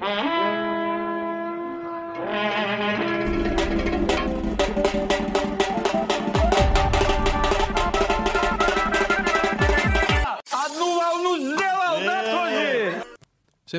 [0.00, 0.08] Всем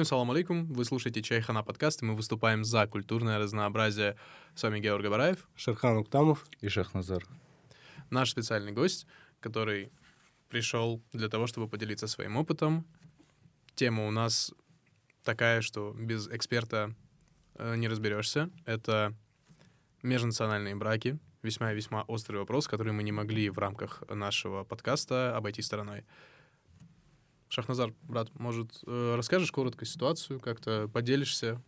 [0.06, 4.16] салам алейкум, вы слушаете Чайхана подкаст, и мы выступаем за культурное разнообразие.
[4.54, 6.46] С вами Георг Габараев, Шерхан Уктамов.
[6.60, 7.24] И Шахназар.
[8.12, 9.08] наш специальный гость,
[9.40, 9.92] который
[10.50, 12.86] пришел для того, чтобы поделиться своим опытом.
[13.74, 14.54] Тема у нас
[15.24, 16.94] такая, что без эксперта
[17.56, 18.50] э, не разберешься.
[18.66, 19.14] Это
[20.02, 21.20] межнациональные браки.
[21.44, 26.04] Весьма и весьма острый вопрос, который мы не могли в рамках нашего подкаста обойти стороной.
[27.50, 31.62] Шахназар, брат, может, э, расскажешь коротко ситуацию, как-то поделишься?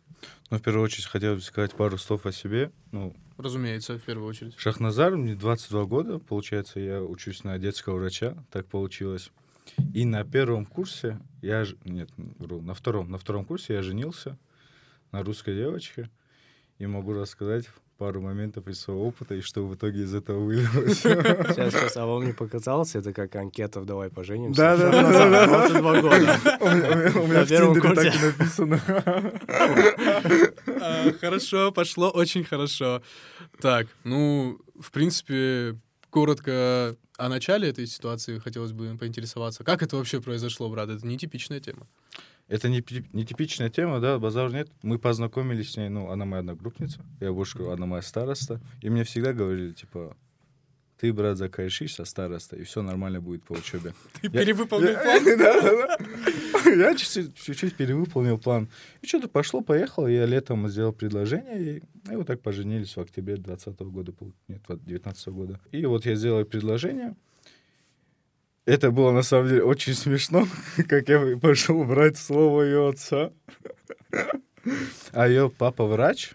[0.49, 2.71] Ну, в первую очередь, хотел бы сказать пару слов о себе.
[2.91, 4.53] Ну, Разумеется, в первую очередь.
[4.57, 9.31] Шахназар, мне 22 года, получается, я учусь на детского врача, так получилось.
[9.93, 11.65] И на первом курсе я...
[11.85, 14.37] Нет, на втором, на втором курсе я женился
[15.11, 16.09] на русской девочке.
[16.79, 20.99] И могу рассказать пару моментов из своего опыта, и что в итоге из этого вылилось.
[21.01, 24.59] Сейчас, сейчас, а вам не показалось, это как анкета в «Давай поженимся»?
[24.59, 25.67] Да, да, да, да, да.
[25.69, 26.15] 22 года.
[26.59, 28.09] У меня- в первом Тиндере так курсе.
[28.09, 28.81] и написано.
[30.81, 33.01] А, Хорошо, пошло очень хорошо.
[33.61, 35.77] Так, ну, в принципе,
[36.09, 39.63] коротко о начале этой ситуации хотелось бы поинтересоваться.
[39.63, 40.89] Как это вообще произошло, брат?
[40.89, 41.87] Это нетипичная тема.
[42.47, 44.69] Это не пи- нетипичная тема, да, базар нет.
[44.81, 48.59] Мы познакомились с ней, ну, она моя одногруппница, я больше говорю, она моя староста.
[48.81, 50.15] И мне всегда говорили, типа,
[51.03, 53.93] ты, брат, закорешишься, староста, и все нормально будет по учебе.
[54.21, 55.23] Ты Я- перевыполнил Я- план?
[55.37, 56.71] Да, да, да.
[56.71, 58.69] Я чуть-чуть перевыполнил план.
[59.01, 60.07] И что-то пошло, поехало.
[60.07, 61.81] Я летом сделал предложение.
[62.09, 64.13] И вот так поженились в октябре 20 года,
[64.47, 65.59] нет, 19 года.
[65.73, 67.17] И вот я сделал предложение.
[68.65, 70.47] Это было, на самом деле, очень смешно,
[70.87, 73.33] как я пошел брать слово ее отца.
[75.11, 76.31] А ее папа врач,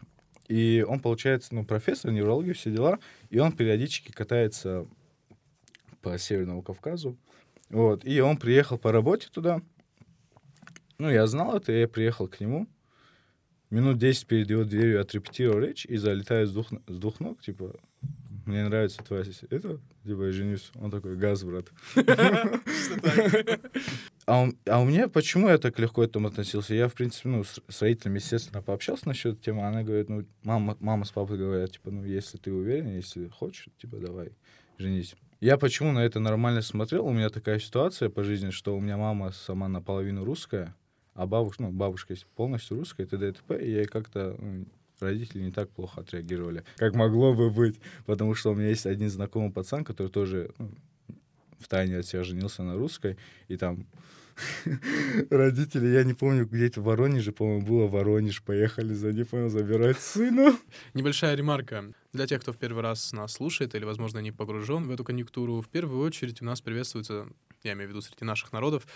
[0.49, 2.99] и он, получается, ну, профессор, неврологии, все дела.
[3.29, 4.87] И он периодически катается
[6.01, 7.17] по Северному Кавказу.
[7.69, 8.05] Вот.
[8.05, 9.61] И он приехал по работе туда.
[10.99, 12.67] Ну, я знал это, я приехал к нему.
[13.71, 17.77] Минут 10 перед его дверью отрепетировал речь и залетаю с двух, с двух ног, типа,
[18.49, 20.71] мне нравится твоя Это, типа, я женюсь.
[20.75, 21.67] Он такой, газ, брат.
[24.27, 26.75] А у, а у меня, почему я так легко к этому относился?
[26.75, 29.67] Я, в принципе, ну, с, с родителями, естественно, пообщался насчет темы.
[29.67, 33.69] Она говорит, ну, мама, мама с папой говорят, типа, ну, если ты уверен, если хочешь,
[33.79, 34.33] типа, давай,
[34.77, 35.17] женись.
[35.41, 37.07] Я почему на это нормально смотрел?
[37.07, 40.75] У меня такая ситуация по жизни, что у меня мама сама наполовину русская,
[41.15, 43.31] а бабушка, ну, бабушка есть полностью русская, т.д.
[43.31, 43.65] и т.п.
[43.65, 44.67] И я как-то, ну,
[45.01, 47.81] родители не так плохо отреагировали, как могло бы быть.
[48.07, 50.71] Потому что у меня есть один знакомый пацан, который тоже ну,
[51.59, 53.17] в тайне от себя женился на русской,
[53.49, 53.87] и там
[55.31, 59.99] родители, я не помню, где-то в Воронеже, по-моему, было Воронеж, поехали за ним, понял, забирать
[59.99, 60.57] сына.
[60.95, 61.93] Небольшая ремарка.
[62.13, 65.61] Для тех, кто в первый раз нас слушает или, возможно, не погружен в эту конъюнктуру,
[65.61, 67.27] в первую очередь у нас приветствуется,
[67.63, 68.87] я имею в виду среди наших народов,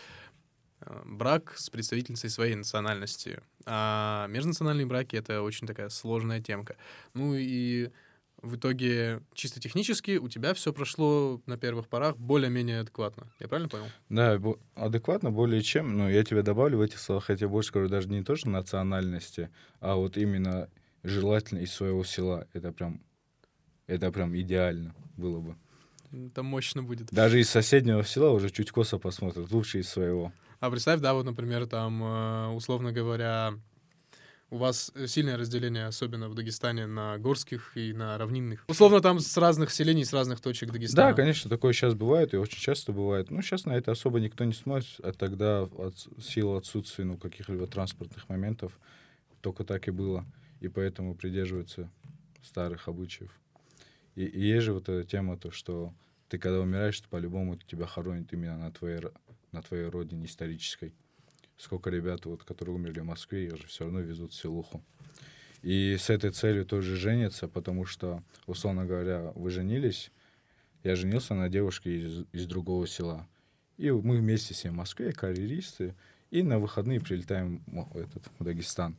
[1.05, 3.41] брак с представительницей своей национальности.
[3.65, 6.77] А межнациональные браки— это очень такая сложная темка.
[7.15, 7.91] Ну и
[8.43, 13.31] в итоге чисто технически у тебя все прошло на первых порах более-менее адекватно.
[13.39, 13.87] Я правильно понял?
[14.09, 14.41] Да,
[14.75, 15.97] адекватно более чем.
[15.97, 18.51] Но я тебе добавлю в этих словах, я тебе больше скажу, даже не то, что
[18.51, 19.51] национальности,
[19.81, 20.69] а вот именно
[21.05, 22.49] желательно из своего села.
[22.53, 23.01] Это прям,
[23.87, 25.57] это прям идеально было бы.
[26.13, 27.13] Это мощно будет.
[27.13, 30.33] Даже из соседнего села уже чуть косо посмотрят, лучше из своего.
[30.63, 33.55] А представь, да, вот, например, там, э, условно говоря,
[34.49, 38.65] у вас сильное разделение, особенно в Дагестане, на горских и на равнинных.
[38.69, 41.09] Условно, там с разных селений, с разных точек Дагестана.
[41.09, 43.33] Да, конечно, такое сейчас бывает и очень часто бывает.
[43.33, 47.67] Ну, сейчас на это особо никто не смотрит, а тогда от силу отсутствия ну, каких-либо
[47.67, 48.79] транспортных моментов
[49.41, 50.25] только так и было.
[50.61, 51.91] И поэтому придерживаются
[52.41, 53.33] старых обычаев.
[54.15, 55.93] И, и есть же вот эта тема, то, что
[56.29, 59.01] ты когда умираешь, то по-любому тебя хоронят именно на твоей,
[59.53, 60.95] на твоей родине исторической.
[61.57, 64.83] Сколько ребят, вот, которые умерли в Москве, их же все равно везут в селуху.
[65.63, 70.11] И с этой целью тоже женятся, потому что, условно говоря, вы женились,
[70.83, 73.29] я женился на девушке из, из другого села.
[73.77, 75.95] И мы вместе с ней в Москве, карьеристы,
[76.31, 78.97] и на выходные прилетаем в, этот, в Дагестан.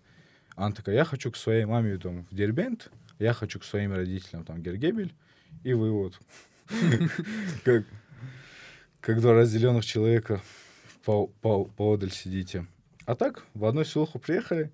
[0.55, 4.45] Она такая, я хочу к своей маме там, в Дербент, я хочу к своим родителям
[4.45, 5.13] там, Гергебель,
[5.63, 6.19] и вы вот
[9.03, 10.41] как два разделенных человека
[11.03, 12.65] по, по, поодаль сидите.
[13.05, 14.71] А так, в одну селуху приехали,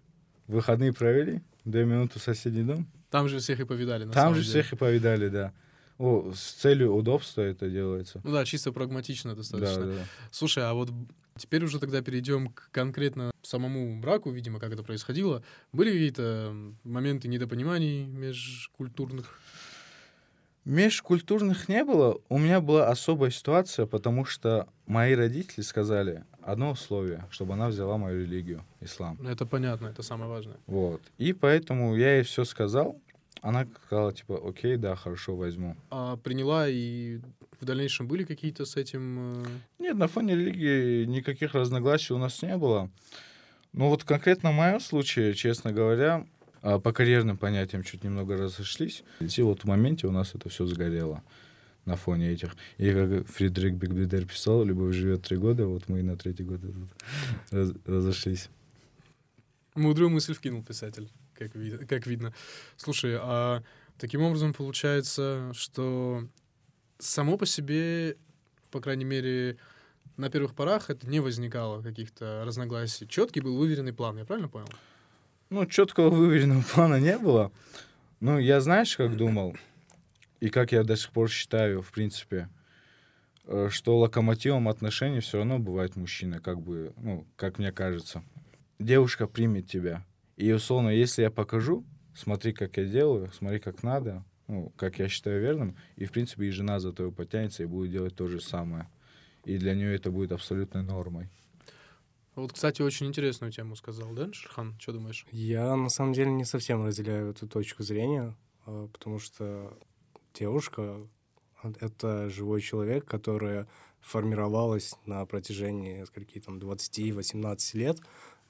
[0.48, 2.88] выходные провели, две минуты в соседний дом.
[3.10, 4.52] Там же всех и повидали, на Там же деле.
[4.52, 5.52] всех и повидали, да.
[5.98, 8.22] О, с целью удобства это делается.
[8.24, 9.86] Ну да, чисто прагматично Да, достаточно.
[9.88, 10.06] да.
[10.30, 10.92] Слушай, а вот
[11.36, 15.44] теперь уже тогда перейдем к конкретно самому браку, видимо, как это происходило.
[15.74, 19.40] Были какие-то моменты недопониманий межкультурных?
[20.66, 22.20] Межкультурных не было.
[22.30, 27.98] У меня была особая ситуация, потому что мои родители сказали одно условие, чтобы она взяла
[27.98, 29.18] мою религию, ислам.
[29.20, 30.58] Ну, Это понятно, это самое важное.
[30.68, 31.02] Вот.
[31.18, 33.00] И поэтому я ей все сказал.
[33.42, 35.76] Она сказала, типа, окей, да, хорошо, возьму.
[35.90, 37.20] А приняла и
[37.62, 39.44] в дальнейшем были какие-то с этим...
[39.44, 39.46] э,
[39.80, 42.90] Нет, на фоне религии никаких разногласий у нас не было.
[43.72, 46.26] Ну вот конкретно в моем случае, честно говоря,
[46.62, 49.04] а, по карьерным понятиям чуть немного разошлись.
[49.20, 51.24] И вот в моменте у нас это все сгорело
[51.86, 52.56] на фоне этих.
[52.78, 56.60] И как Фридрих Бигбедер писал, любовь живет три года, вот мы и на третий год
[57.52, 58.50] раз- разошлись.
[59.76, 62.34] Мудрую мысль вкинул писатель, как, ви- как видно.
[62.78, 63.64] Слушай, а
[63.98, 66.28] таким образом получается, что
[66.98, 68.18] само по себе,
[68.72, 69.58] по крайней мере,
[70.18, 73.08] на первых порах это не возникало каких-то разногласий.
[73.08, 74.68] Четкий был выверенный план, я правильно понял?
[75.50, 77.52] Ну, четкого выверенного плана не было.
[78.20, 79.58] Ну, я знаешь, как думал,
[80.40, 82.50] и как я до сих пор считаю, в принципе,
[83.46, 88.24] э, что локомотивом отношений все равно бывает мужчина, как бы, ну, как мне кажется.
[88.78, 90.06] Девушка примет тебя.
[90.38, 95.10] И, условно, если я покажу, смотри, как я делаю, смотри, как надо, ну, как я
[95.10, 98.40] считаю верным, и, в принципе, и жена за тобой потянется и будет делать то же
[98.40, 98.88] самое.
[99.46, 101.28] И для нее это будет абсолютной нормой.
[102.40, 104.76] Вот, кстати, очень интересную тему сказал, да, Шерхан?
[104.80, 105.26] Что думаешь?
[105.32, 109.78] Я на самом деле не совсем разделяю эту точку зрения, а, потому что
[110.34, 111.06] девушка—
[111.82, 113.68] это живой человек, которая
[114.00, 118.00] формировалась на протяжении скольки там 20-18 лет.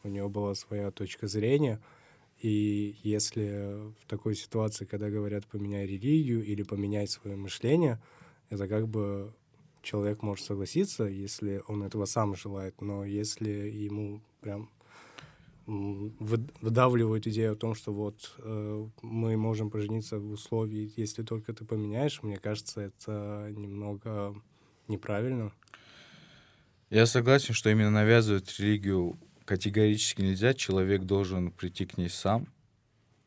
[0.03, 1.81] У нее была своя точка зрения.
[2.39, 7.99] И если в такой ситуации, когда говорят поменяй религию или поменяй свое мышление,
[8.49, 9.33] это как бы
[9.81, 14.69] человек может согласиться, если он этого сам желает, но если ему прям
[15.69, 21.63] выдавливают идею о том, что вот э, мы можем пожениться в условии, если только ты
[21.63, 24.35] поменяешь, мне кажется, это немного
[24.87, 25.51] неправильно.
[26.89, 30.55] Я согласен, что именно навязывать религию категорически нельзя.
[30.55, 32.47] Человек должен прийти к ней сам.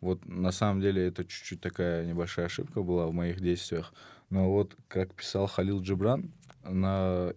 [0.00, 3.94] Вот на самом деле это чуть-чуть такая небольшая ошибка была в моих действиях.
[4.30, 6.32] Но вот, как писал Халил Джибран,
[6.64, 7.32] на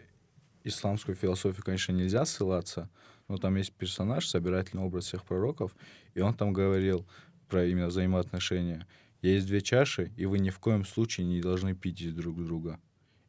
[0.63, 2.89] исламскую философию, конечно, нельзя ссылаться,
[3.27, 5.75] но там есть персонаж, собирательный образ всех пророков,
[6.13, 7.05] и он там говорил
[7.47, 8.87] про именно взаимоотношения.
[9.21, 12.79] Есть две чаши, и вы ни в коем случае не должны пить из друг друга.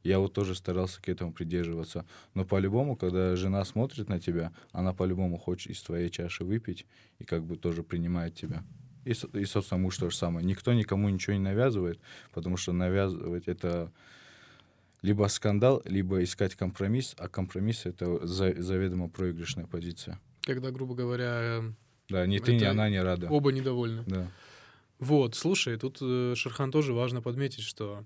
[0.06, 2.06] Я вот тоже старался к этому придерживаться.
[2.32, 6.86] Но по-любому, когда жена смотрит на тебя, она по-любому хочет из твоей чаши выпить
[7.18, 8.62] и как бы тоже принимает тебя.
[9.04, 10.46] И, и собственно, муж то же самое.
[10.46, 11.98] Никто никому ничего не навязывает,
[12.32, 13.92] потому что навязывать это
[15.06, 20.18] либо скандал, либо искать компромисс, а компромисс— это за- заведомо проигрышная позиция.
[20.42, 21.62] Когда, грубо говоря,
[22.08, 23.28] Да, ни ты, ни она не рада.
[23.28, 24.02] оба недовольны.
[24.06, 24.28] Да.
[24.98, 28.04] Вот, слушай, тут, э, Шерхан, тоже важно подметить, что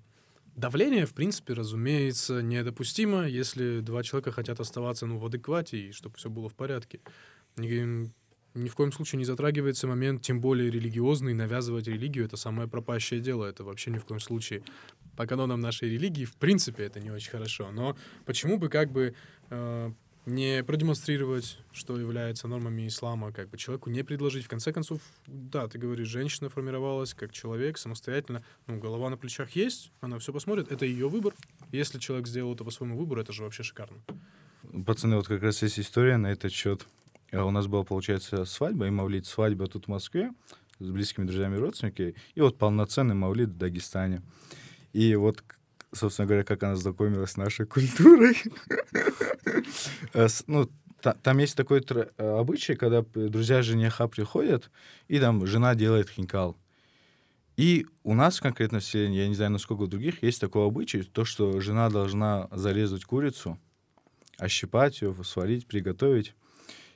[0.55, 6.17] давление, в принципе, разумеется, недопустимо, если два человека хотят оставаться, ну, в адеквате, и чтобы
[6.17, 6.99] все было в порядке.
[7.57, 8.11] Ни,
[8.53, 13.21] ни в коем случае не затрагивается момент, тем более религиозный, навязывать религию— это самое пропащее
[13.21, 14.61] дело, это вообще ни в коем случае.
[15.15, 19.13] По канонам нашей религии, в принципе, это не очень хорошо, но почему бы как бы
[19.49, 19.91] э,
[20.25, 24.45] не продемонстрировать, что является нормами ислама, как бы человеку не предложить.
[24.45, 28.43] В конце концов, да, ты говоришь, женщина формировалась как человек самостоятельно.
[28.67, 31.33] Ну, голова на плечах есть, она все посмотрит, это ее выбор.
[31.71, 33.97] Если человек сделал это по своему выбору, это же вообще шикарно.
[34.85, 36.85] Пацаны, вот как раз есть история на этот счет.
[37.31, 39.25] А У нас была, получается, свадьба, и мавлид.
[39.25, 40.31] Свадьба тут в Москве
[40.79, 42.15] с близкими друзьями и родственниками.
[42.35, 44.21] И вот полноценный мавлид в Дагестане.
[44.93, 45.43] И вот,
[45.93, 48.35] собственно говоря, как она знакомилась с нашей культурой.
[50.13, 50.69] Э, Ну,
[51.01, 52.05] та- там есть такой э,
[52.39, 54.69] обычай, когда друзья жениха приходят,
[55.07, 56.57] и там жена делает хинкал.
[57.57, 61.03] И у нас конкретно в селе, я не знаю, насколько у других, есть такой обычай,
[61.03, 63.57] то, что жена должна зарезать курицу,
[64.37, 66.33] ощипать ее, сварить, приготовить.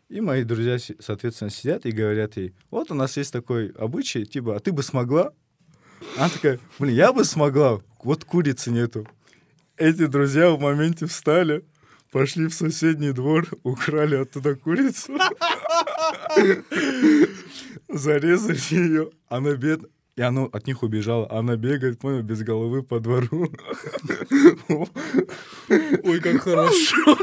[0.10, 4.56] И мои друзья, соответственно, сидят и говорят ей, вот у нас есть такой обычай, типа,
[4.56, 5.34] а ты бы смогла?
[6.18, 9.08] Она такая, блин, я бы смогла, вот курицы нету.
[9.78, 11.66] Эти друзья в моменте встали,
[12.12, 15.14] пошли в соседний двор, украли оттуда курицу,
[17.90, 19.82] зарезали ее, она бед...
[20.16, 21.30] И оно от них убежала.
[21.30, 23.52] Она бегает, понял, без головы по двору.
[25.68, 27.18] Ой, как хорошо.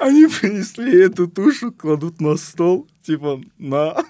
[0.00, 4.04] Они принесли эту тушу, кладут на стол, типа, на,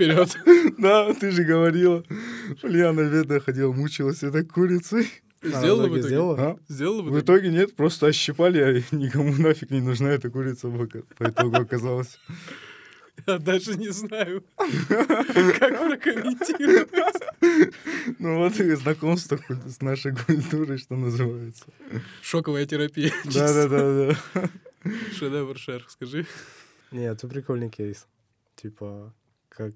[0.00, 0.34] Вперед.
[0.78, 2.02] да, ты же говорила.
[2.62, 5.06] Ульяна, бедная, ходила, мучилась этой курицей.
[5.42, 6.08] Сделала в итоге итоге?
[6.08, 6.36] сделала?
[6.40, 6.58] А?
[6.68, 7.20] Сделала в В итоге?
[7.20, 12.18] итоге нет, просто ощипали, а никому нафиг не нужна эта курица по итогу оказалось.
[13.26, 16.88] Я даже не знаю, как прокомментировать.
[18.18, 21.64] Ну вот и знакомство с нашей культурой, что называется.
[22.22, 23.12] Шоковая терапия.
[23.24, 24.16] Да-да-да.
[25.12, 26.24] Шедевр, Шер, скажи.
[26.90, 28.06] Нет, это прикольный кейс.
[28.56, 29.12] Типа,
[29.50, 29.74] как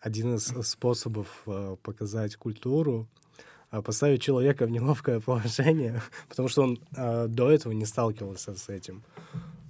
[0.00, 3.08] один из способов э, показать культуру,
[3.70, 8.68] а поставить человека в неловкое положение, потому что он э, до этого не сталкивался с
[8.68, 9.02] этим.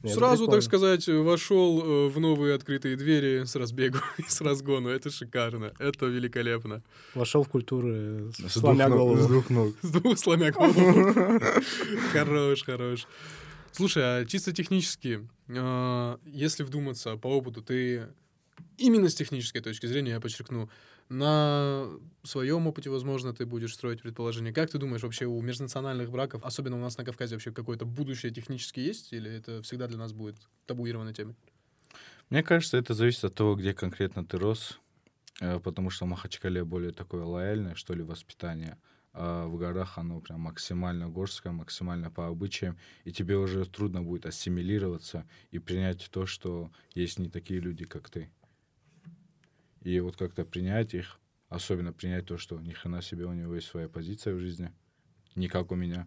[0.05, 4.89] Это Сразу, так сказать, вошел э, в новые открытые двери с разбегу и с разгону.
[4.91, 5.73] Это шикарно.
[5.81, 6.83] Это великолепно.
[7.15, 9.29] Вошел в культуру, э, С сломя двух ног- С голову.
[9.29, 9.75] двух ног.
[9.83, 11.41] С двух сломя голову.
[12.13, 13.07] Хорош, хорош.
[13.73, 18.07] Слушай, а чисто технически, а, если вдуматься по опыту, ты
[18.77, 20.71] именно с технической точки зрения, я подчеркну,
[21.09, 21.89] на
[22.23, 24.53] своем опыте, возможно, ты будешь строить предположение.
[24.53, 28.33] Как ты думаешь, вообще у межнациональных браков, особенно у нас на Кавказе, вообще какое-то будущее
[28.33, 29.13] технически есть?
[29.13, 30.37] Или это всегда для нас будет
[30.67, 31.35] табуированной темой?
[32.31, 34.79] Мне кажется, это зависит от того, где конкретно ты рос,
[35.41, 38.77] э, потому что в Махачкале более такое лояльное, что ли, воспитание.
[39.15, 44.27] А в горах оно прям максимально горское, максимально по обычаям, и тебе уже трудно будет
[44.27, 48.31] ассимилироваться и принять то, что есть не такие люди, как ты.
[49.89, 51.19] И вот как-то принять их,
[51.49, 54.71] особенно принять то, что ни хрена себе у него есть своя позиция в жизни,
[55.35, 56.07] не как у меня.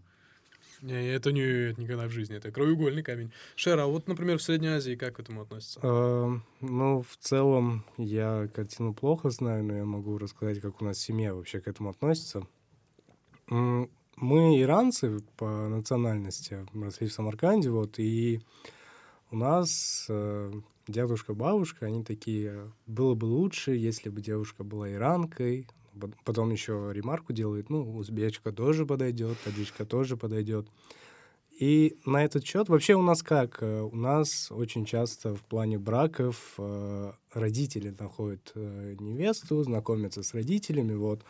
[0.84, 3.32] Не, это не никогда в жизни, это краеугольный камень.
[3.56, 5.80] Шера, а вот, например, в Средней Азии как к этому относится?
[5.82, 6.30] Э,
[6.62, 11.34] Ну, в целом, я картину плохо знаю, но я могу рассказать, как у нас семья
[11.34, 12.48] вообще к этому относится.
[13.50, 18.42] Мы иранцы по национальности, росли в Самарканде, вот, и
[19.32, 20.52] у нас э,
[20.92, 25.68] дедушка, бабушка, они такие, было бы лучше, если бы девушка была иранкой.
[26.00, 30.68] Пот- Потом еще ремарку делают, ну, узбечка тоже подойдет, таджичка тоже подойдет.
[31.60, 33.62] И на этот счет вообще у нас как?
[33.62, 40.34] Э, У нас очень часто в плане браков э, родители находят э, невесту, знакомятся с
[40.34, 41.24] родителями, вот.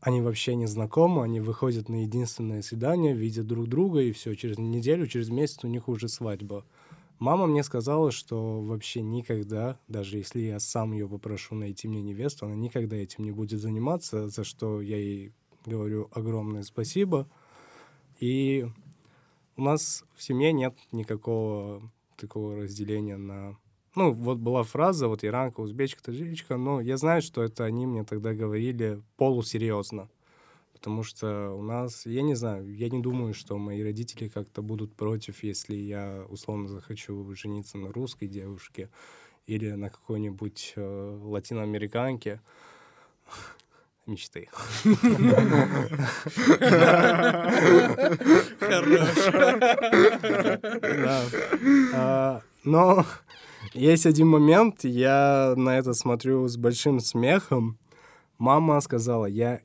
[0.00, 4.58] Они вообще не знакомы, они выходят на единственное свидание, видят друг друга, и все, через
[4.58, 6.64] неделю, через месяц у них уже свадьба.
[7.24, 12.44] Мама мне сказала, что вообще никогда, даже если я сам ее попрошу найти мне невесту,
[12.44, 15.32] она никогда этим не будет заниматься, за что я ей
[15.64, 17.26] говорю огромное спасибо.
[18.20, 18.66] И
[19.56, 23.56] у нас в семье нет никакого такого разделения на...
[23.94, 28.04] Ну, вот была фраза, вот иранка, узбечка, таджичка, но я знаю, что это они мне
[28.04, 30.10] тогда говорили полусерьезно.
[30.84, 34.94] Потому что у нас, я не знаю, я не думаю, что мои родители как-то будут
[34.94, 38.90] против, если я условно захочу жениться на русской девушке
[39.46, 42.42] или на какой-нибудь э, латиноамериканке.
[44.06, 44.50] Мечты.
[50.82, 51.24] Да.
[51.94, 53.06] А, Но
[53.72, 57.78] есть один момент, я на это смотрю с большим смехом.
[58.44, 59.62] Мама сказала, я,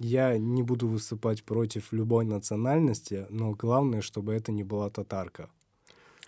[0.00, 5.48] я не буду выступать против любой национальности, но главное, чтобы это не была татарка.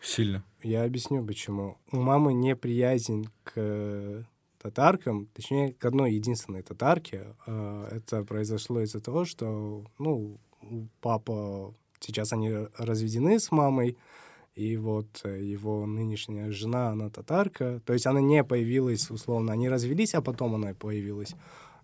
[0.00, 0.45] Сильно.
[0.62, 1.76] Я объясню, почему.
[1.90, 4.25] У мамы неприязнь к
[4.62, 7.35] татаркам, точнее, к одной единственной татарке.
[7.47, 10.38] А, Это произошло из-за того, что, ну,
[11.00, 11.75] папа...
[11.99, 13.97] Сейчас они разведены с мамой,
[14.55, 17.81] и вот э, его нынешняя жена, она татарка.
[17.85, 21.35] То есть она не появилась, условно, они развелись, а потом она появилась.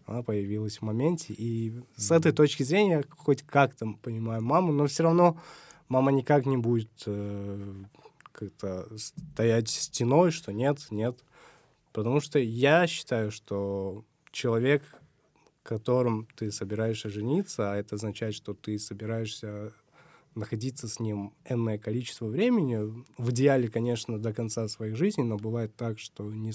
[0.06, 1.32] Она появилась в моменте.
[1.32, 5.38] И с этой точки зрения, хоть как-то понимаю маму, но все равно
[5.88, 7.75] мама никак не будет э,
[8.32, 11.18] как-то стоять стеной, что нет, нет.
[11.92, 14.82] Потому что я считаю, что человек,
[15.62, 19.73] которым ты собираешься жениться, а это означает, что ты собираешься
[20.34, 25.75] находиться с ним энное количество времени, в идеале, конечно, до конца своих жизней, но бывает
[25.76, 26.52] так, что не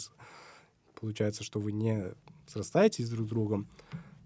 [0.99, 2.13] получается, что вы не
[2.49, 3.67] срастаетесь друг с другом,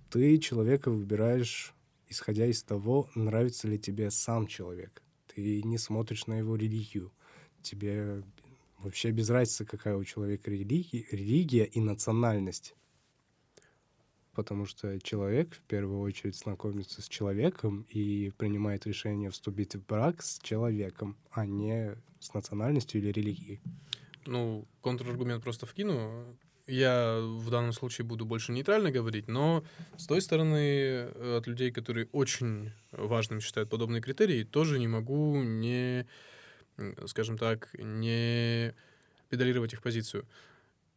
[0.09, 1.73] ты человека выбираешь,
[2.07, 5.03] исходя из того, нравится ли тебе сам человек.
[5.33, 7.11] Ты не смотришь на его религию.
[7.61, 8.23] Тебе
[8.77, 12.75] вообще без разницы, какая у человека религия, религия и национальность.
[14.33, 20.23] Потому что человек в первую очередь знакомится с человеком и принимает решение вступить в брак
[20.23, 23.61] с человеком, а не с национальностью или религией.
[24.25, 26.37] Ну, контраргумент просто вкину.
[26.65, 29.65] Я в данном случае буду больше нейтрально говорить, но
[29.97, 35.43] с той стороны, э, от людей, которые очень важным считают подобные критерии, тоже не могу
[35.43, 36.07] не,
[37.05, 38.73] скажем так, не
[39.29, 40.25] педалировать их позицию.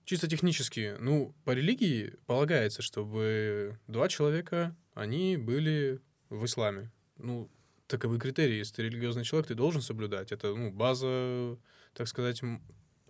[0.05, 6.93] чисто технически, ну, по религии полагается, чтобы два человека, они были в исламе.
[7.19, 7.51] Ну,
[7.89, 8.59] таковы критерии.
[8.59, 10.31] Если ты религиозный человек, ты должен соблюдать.
[10.33, 11.59] Это, ну, база,
[11.93, 12.41] так сказать,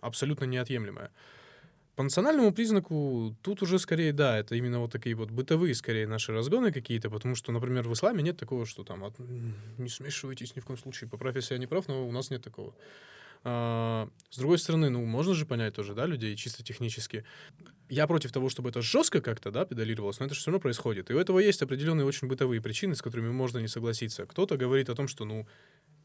[0.01, 1.11] абсолютно неотъемлемая.
[1.97, 6.31] По национальному признаку тут уже скорее, да, это именно вот такие вот бытовые, скорее, наши
[6.31, 9.17] разгоны какие-то, потому что, например, в исламе нет такого, что там от-
[9.79, 12.43] не смешивайтесь ни в коем случае, поправь, если я не прав, но у нас нет
[12.43, 12.75] такого.
[13.43, 17.25] А, с другой стороны, ну, можно же понять тоже, да, людей чисто технически.
[17.89, 21.09] Я против того, чтобы это жестко как-то, да, педалировалось, но это же все равно происходит.
[21.09, 24.27] И у этого есть определенные очень бытовые причины, с которыми можно не согласиться.
[24.27, 25.47] Кто-то говорит о том, что, ну,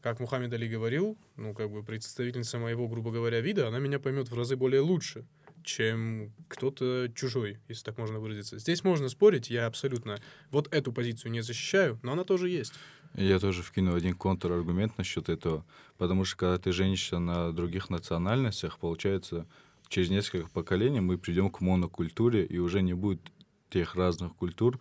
[0.01, 4.29] как Мухаммед Али говорил, ну, как бы представительница моего, грубо говоря, вида, она меня поймет
[4.29, 5.23] в разы более лучше,
[5.63, 8.59] чем кто-то чужой, если так можно выразиться.
[8.59, 10.19] Здесь можно спорить, я абсолютно
[10.51, 12.73] вот эту позицию не защищаю, но она тоже есть.
[13.15, 15.65] Я тоже вкину один контраргумент насчет этого,
[15.97, 19.47] потому что когда ты женишься на других национальностях, получается,
[19.87, 23.21] через несколько поколений мы придем к монокультуре, и уже не будет
[23.69, 24.79] тех разных культур,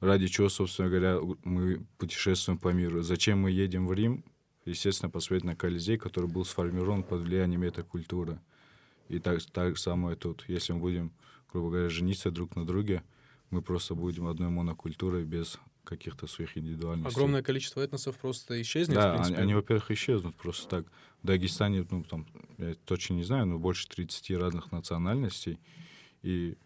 [0.00, 3.02] ради чего, собственно говоря, мы путешествуем по миру.
[3.02, 4.24] Зачем мы едем в Рим?
[4.64, 8.38] Естественно, посмотреть на Колизей, который был сформирован под влиянием этой культуры.
[9.08, 10.44] И так, так же самое тут.
[10.48, 11.12] Если мы будем,
[11.52, 13.02] грубо говоря, жениться друг на друге,
[13.50, 17.10] мы просто будем одной монокультурой без каких-то своих индивидуальностей.
[17.10, 20.86] Огромное количество этносов просто исчезнет, Да, они, они, во-первых, исчезнут просто так.
[21.22, 22.26] В Дагестане, ну, там,
[22.58, 25.58] я точно не знаю, но больше 30 разных национальностей.
[26.22, 26.56] И,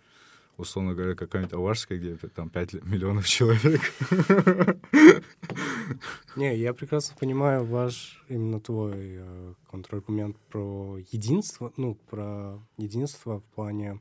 [0.62, 3.81] условно говоря, какая-нибудь Аварская, где там 5 миллионов человек.
[6.37, 13.45] Не, я прекрасно понимаю ваш, именно твой э, контраргумент про единство, ну, про единство в
[13.45, 14.00] плане,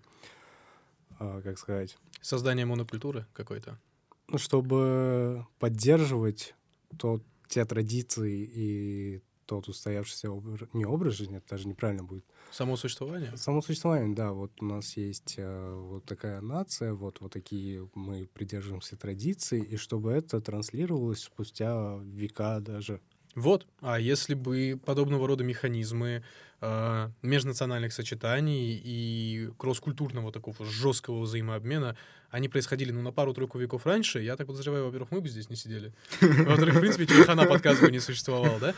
[1.19, 3.79] э, как сказать, Создание монокультуры какой-то.
[4.27, 6.55] ну, чтобы поддерживать
[6.97, 12.23] тот, те традиции и тот устоявшийся образ, не образ жизни, это даже неправильно будет.
[12.51, 13.35] Само существование.
[13.35, 18.29] Само существование, да, вот у нас есть э, вот такая нация, вот, вот такие мы
[18.33, 23.01] придерживаемся традиций, и чтобы это транслировалось спустя века даже.
[23.35, 23.67] Вот.
[23.81, 26.23] А если бы подобного рода механизмы
[26.61, 31.97] э, межнациональных сочетаний и кросс-культурного такого жесткого взаимообмена,
[32.29, 35.55] они происходили, ну, на пару-тройку веков раньше, я так подозреваю, во-первых, мы бы здесь не
[35.55, 35.93] сидели.
[36.21, 38.73] Во-вторых, в принципе, телехана подкаст бы не существовал, да?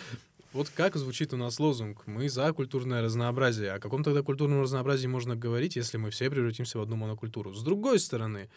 [0.53, 3.71] Вот как звучит у нас лозунг «Мы за культурное разнообразие».
[3.71, 7.55] О каком тогда культурном разнообразии можно говорить, если мы все превратимся в одну монокультуру?
[7.55, 8.51] С другой стороны,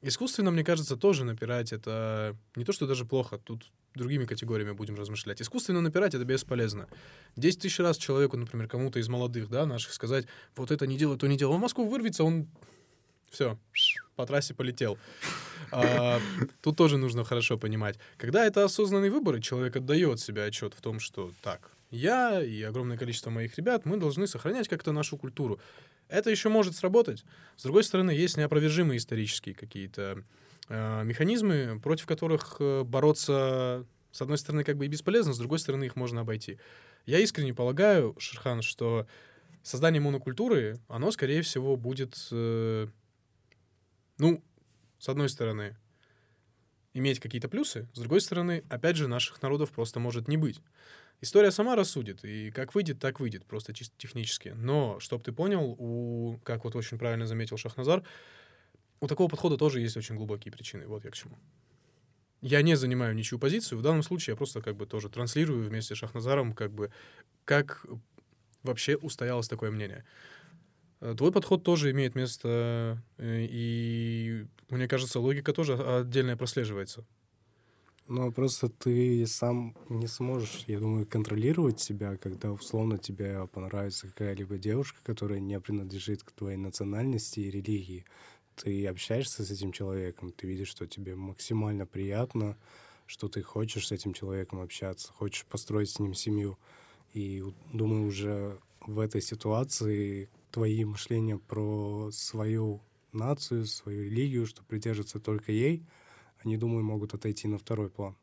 [0.00, 4.94] искусственно, мне кажется, тоже напирать это не то, что даже плохо, тут другими категориями будем
[4.94, 5.42] размышлять.
[5.42, 6.88] Искусственно напирать это бесполезно.
[7.36, 10.26] Десять тысяч раз человеку, например, кому-то из молодых, да, наших сказать,
[10.56, 11.52] вот это не делай, то не делай.
[11.52, 12.48] Он в Москву вырвется, он
[13.30, 13.58] все,
[14.16, 14.98] по трассе полетел.
[15.72, 16.20] А,
[16.62, 17.98] тут тоже нужно хорошо понимать.
[18.16, 22.62] Когда это осознанный выбор, и человек отдает себе отчет в том, что так, я и
[22.62, 25.60] огромное количество моих ребят, мы должны сохранять как-то нашу культуру.
[26.08, 27.24] Это еще может сработать.
[27.56, 30.24] С другой стороны, есть неопровержимые исторические какие-то
[30.68, 35.58] э, механизмы, против которых э, бороться, с одной стороны, как бы и бесполезно, с другой
[35.58, 36.58] стороны, их можно обойти.
[37.06, 39.06] Я искренне полагаю, Шерхан, что
[39.62, 42.88] создание монокультуры, оно, скорее всего, будет, э,
[44.18, 44.42] ну,
[44.98, 45.76] с одной стороны,
[46.92, 50.60] иметь какие-то плюсы, с другой стороны, опять же, наших народов просто может не быть.
[51.20, 54.52] История сама рассудит, и как выйдет, так выйдет, просто чисто технически.
[54.56, 58.02] Но, чтоб ты понял, у, как вот очень правильно заметил Шахназар,
[59.00, 60.86] у такого подхода тоже есть очень глубокие причины.
[60.86, 61.38] Вот я к чему.
[62.40, 63.78] Я не занимаю ничью позицию.
[63.78, 66.92] В данном случае я просто как бы тоже транслирую вместе с Шахназаром, как бы,
[67.44, 67.86] как
[68.62, 70.04] вообще устоялось такое мнение.
[71.00, 77.04] Э, Твой подход тоже имеет место, э, и мне кажется, логика тоже отдельная прослеживается.
[78.06, 84.58] Но просто ты сам не сможешь, я думаю, контролировать себя, когда условно тебе понравится какая-либо
[84.58, 88.04] девушка, которая не принадлежит к твоей национальности и религии.
[88.56, 92.58] Ты общаешься с этим человеком, ты видишь, что тебе максимально приятно,
[93.06, 96.58] что ты хочешь с этим человеком общаться, хочешь построить с ним семью.
[97.14, 102.80] И думаю, уже в этой ситуации твои мышления про свою
[103.12, 105.84] нацию, свою религию, что придерживаться только ей,
[106.44, 108.14] они, думаю, могут отойти на второй план.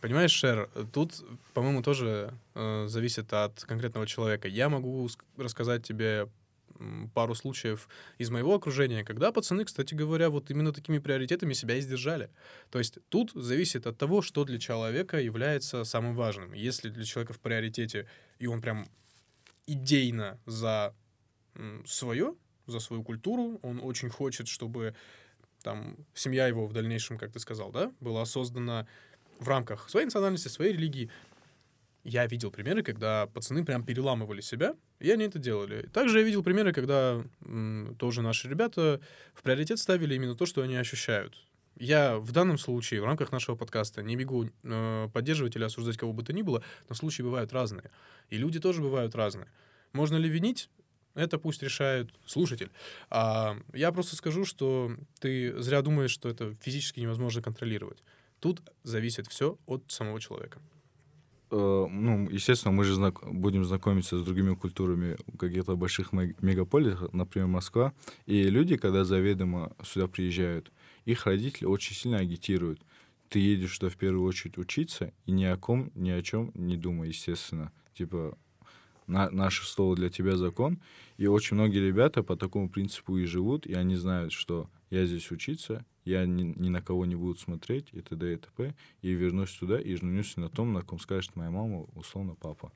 [0.00, 4.48] Понимаешь, Шер, тут, по-моему, тоже э, зависит от конкретного человека.
[4.48, 6.30] Я могу ск- рассказать тебе
[7.12, 12.30] пару случаев из моего окружения, когда пацаны, кстати говоря, вот именно такими приоритетами себя издержали.
[12.70, 16.54] То есть тут зависит от того, что для человека является самым важным.
[16.54, 18.06] Если для человека в приоритете,
[18.38, 18.86] и он прям
[19.66, 20.94] идейно за
[21.86, 22.34] свое,
[22.66, 24.94] за свою культуру, он очень хочет, чтобы
[25.62, 28.86] там семья его в дальнейшем, как ты сказал, да, была создана
[29.38, 31.10] в рамках своей национальности, своей религии.
[32.04, 35.82] я видел примеры, когда пацаны прям переламывали себя, и они это делали.
[35.92, 39.00] Также я видел примеры, когда м, тоже наши ребята
[39.34, 41.44] в приоритет ставили именно то, что они ощущают.
[41.78, 46.12] Я в данном случае, в рамках нашего подкаста, не бегу э, поддерживать или осуждать кого
[46.12, 47.90] бы то ни было, но случаи бывают разные.
[48.30, 49.48] И люди тоже бывают разные.
[49.92, 50.70] Можно ли винить?
[51.16, 52.70] Это пусть решает слушатель.
[53.10, 58.02] А я просто скажу, что ты зря думаешь, что это физически невозможно контролировать.
[58.38, 60.60] Тут зависит все от самого человека.
[61.50, 67.12] Э, ну, естественно, мы же знак- будем знакомиться с другими культурами каких-то больших мег- мегаполисах,
[67.12, 67.92] например, Москва.
[68.26, 70.70] И люди, когда заведомо сюда приезжают,
[71.06, 72.80] их родители очень сильно агитируют.
[73.28, 76.76] Ты едешь сюда в первую очередь учиться, и ни о ком, ни о чем не
[76.76, 77.72] думай, естественно.
[77.96, 78.36] Типа,
[79.06, 80.80] на, наше слово для тебя закон.
[81.16, 85.30] И очень многие ребята по такому принципу и живут, и они знают, что я здесь
[85.30, 88.34] учиться, я ни, ни на кого не буду смотреть, и т.д.
[88.34, 88.74] и т.п.
[89.02, 92.72] И вернусь туда и женюсь на том, на ком скажет моя мама, условно, папа.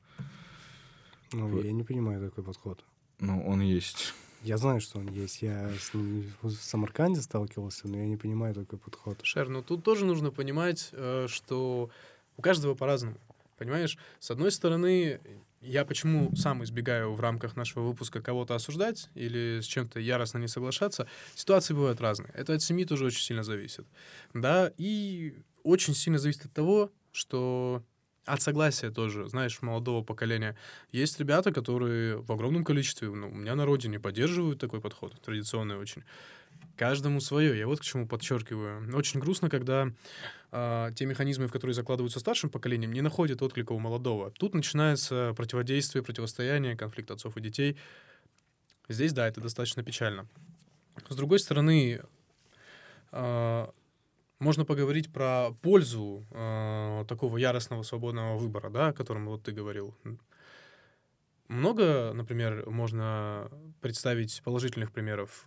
[1.33, 1.65] Ну, Вот.
[1.65, 2.85] я не понимаю такой подход.
[3.21, 4.15] Ну, он есть.
[4.43, 5.43] Я знаю, что он есть.
[5.43, 9.19] Я с ним в Самарканде сталкивался, но я не понимаю такой подход.
[9.23, 11.91] Шер, ну тут тоже нужно понимать, э, что
[12.37, 13.17] у каждого по-разному.
[13.59, 15.21] Понимаешь, с одной стороны,
[15.61, 20.49] я почему сам избегаю в рамках нашего выпуска кого-то осуждать или с чем-то яростно не
[20.49, 22.33] соглашаться, ситуации бывают разные.
[22.35, 23.87] Это от семьи тоже очень сильно зависит.
[24.33, 27.85] Да, и очень сильно зависит от того, что
[28.25, 30.57] от согласия тоже, знаешь, молодого поколения.
[30.93, 35.77] Есть ребята, которые в огромном количестве, ну, у меня на родине поддерживают такой подход, традиционный
[35.77, 36.05] очень.
[36.77, 37.59] Каждому свое.
[37.59, 38.97] Я вот к чему подчеркиваю.
[38.97, 39.93] Очень грустно, когда
[40.53, 44.31] а, те механизмы, в которые закладываются старшим поколением, не находят отклика у молодого.
[44.33, 47.77] Тут начинается противодействие, противостояние, конфликт отцов и детей.
[48.89, 50.27] Здесь, да, это достаточно печально.
[51.09, 52.03] С другой стороны,
[53.13, 53.73] а,
[54.41, 59.95] можно поговорить про пользу а, такого яростного свободного выбора, да, о котором вот ты говорил.
[61.47, 65.47] Много, например, можно представить положительных примеров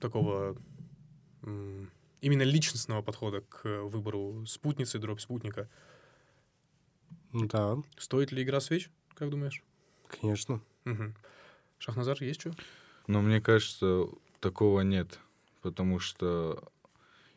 [0.00, 0.56] такого
[2.20, 5.68] именно личностного подхода к выбору спутницы, дробь спутника.
[7.32, 9.62] Ну Да, Стоит ли игра свеч, как думаешь?
[10.08, 10.60] конечно.
[10.84, 11.14] Мгм.
[11.78, 12.52] Шахназар, есть что?
[13.06, 14.06] Но мне кажется,
[14.40, 15.18] такого нет.
[15.62, 16.62] Потому что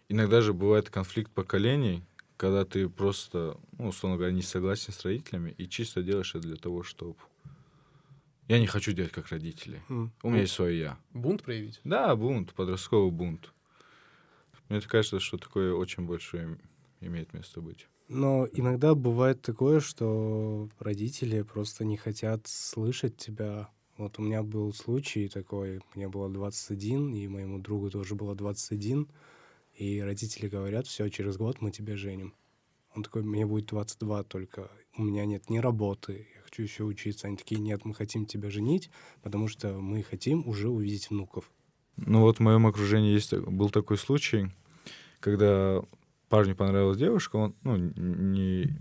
[0.07, 2.03] иногда же бывает конфликт поколений,
[2.37, 6.55] когда ты просто, ну, условно говоря, не согласен с родителями и чисто делаешь это для
[6.55, 7.15] того, чтобы...
[8.47, 9.81] Я не хочу делать как родители.
[9.89, 10.11] М.
[10.23, 10.97] У меня есть свое я.
[11.13, 11.81] Бунт проявить?
[11.83, 13.51] Да, бунт, подростковый бунт.
[14.69, 16.60] Мне кажется, что такое очень большое им-
[17.01, 17.88] имеет место быть.
[18.08, 23.69] Но иногда бывает такое, что родители просто не хотят слышать тебя.
[23.97, 29.08] Вот у меня был случай такой, мне было 21, и моему другу тоже было 21,
[29.73, 32.34] и родители говорят, все, через год мы тебя женим.
[32.95, 37.27] Он такой, мне будет 22 только, у меня нет ни работы, я хочу еще учиться.
[37.27, 38.89] Они такие, нет, мы хотим тебя женить,
[39.21, 41.51] потому что мы хотим уже увидеть внуков.
[41.97, 44.49] Ну вот в моем окружении есть, был такой случай,
[45.19, 45.82] когда
[46.29, 48.77] парню понравилась девушка, он, ну, не,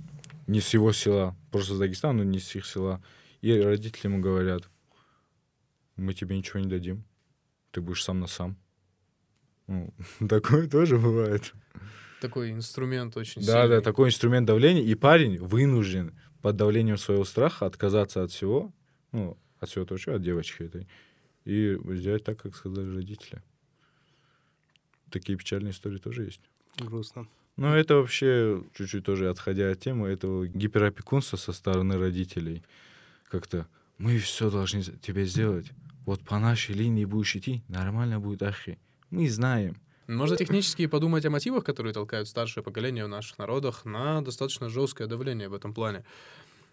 [0.47, 3.03] не с его села, просто с Дагестана, но не с их села.
[3.41, 4.69] И родители ему говорят,
[5.97, 7.05] мы тебе ничего не дадим,
[7.71, 8.57] ты будешь сам на сам.
[9.67, 9.93] Ну,
[10.29, 11.53] такое тоже бывает.
[12.21, 13.77] Такой инструмент очень Да, сильный.
[13.77, 18.73] да, такой инструмент давления, и парень вынужден под давлением своего страха отказаться от всего,
[19.13, 20.89] ну, от всего того, от девочки этой,
[21.45, 23.43] и сделать так, как сказали родители.
[25.11, 26.43] Такие печальные истории тоже есть.
[26.79, 27.29] Грустно.
[27.57, 32.63] Но это вообще, чуть-чуть тоже отходя от темы, этого гиперопекунства со стороны родителей.
[33.29, 33.67] Как-то
[33.99, 35.73] мы все должны тебе сделать.
[36.07, 38.79] Вот по нашей линии будешь идти, нормально будет ахи.
[39.11, 39.81] Мы знаем.
[40.07, 45.07] Можно технически подумать о мотивах, которые толкают старшее поколение в наших народах на достаточно жесткое
[45.07, 46.05] давление в этом плане.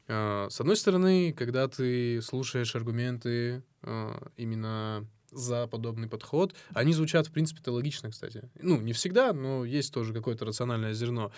[0.07, 7.27] Э, С одной стороны, когда ты слушаешь аргументы э, именно за подобный подход, они звучат,
[7.27, 8.49] в принципе-то, логично, кстати.
[8.61, 11.31] Ну, не всегда, но есть тоже какое-то рациональное зерно.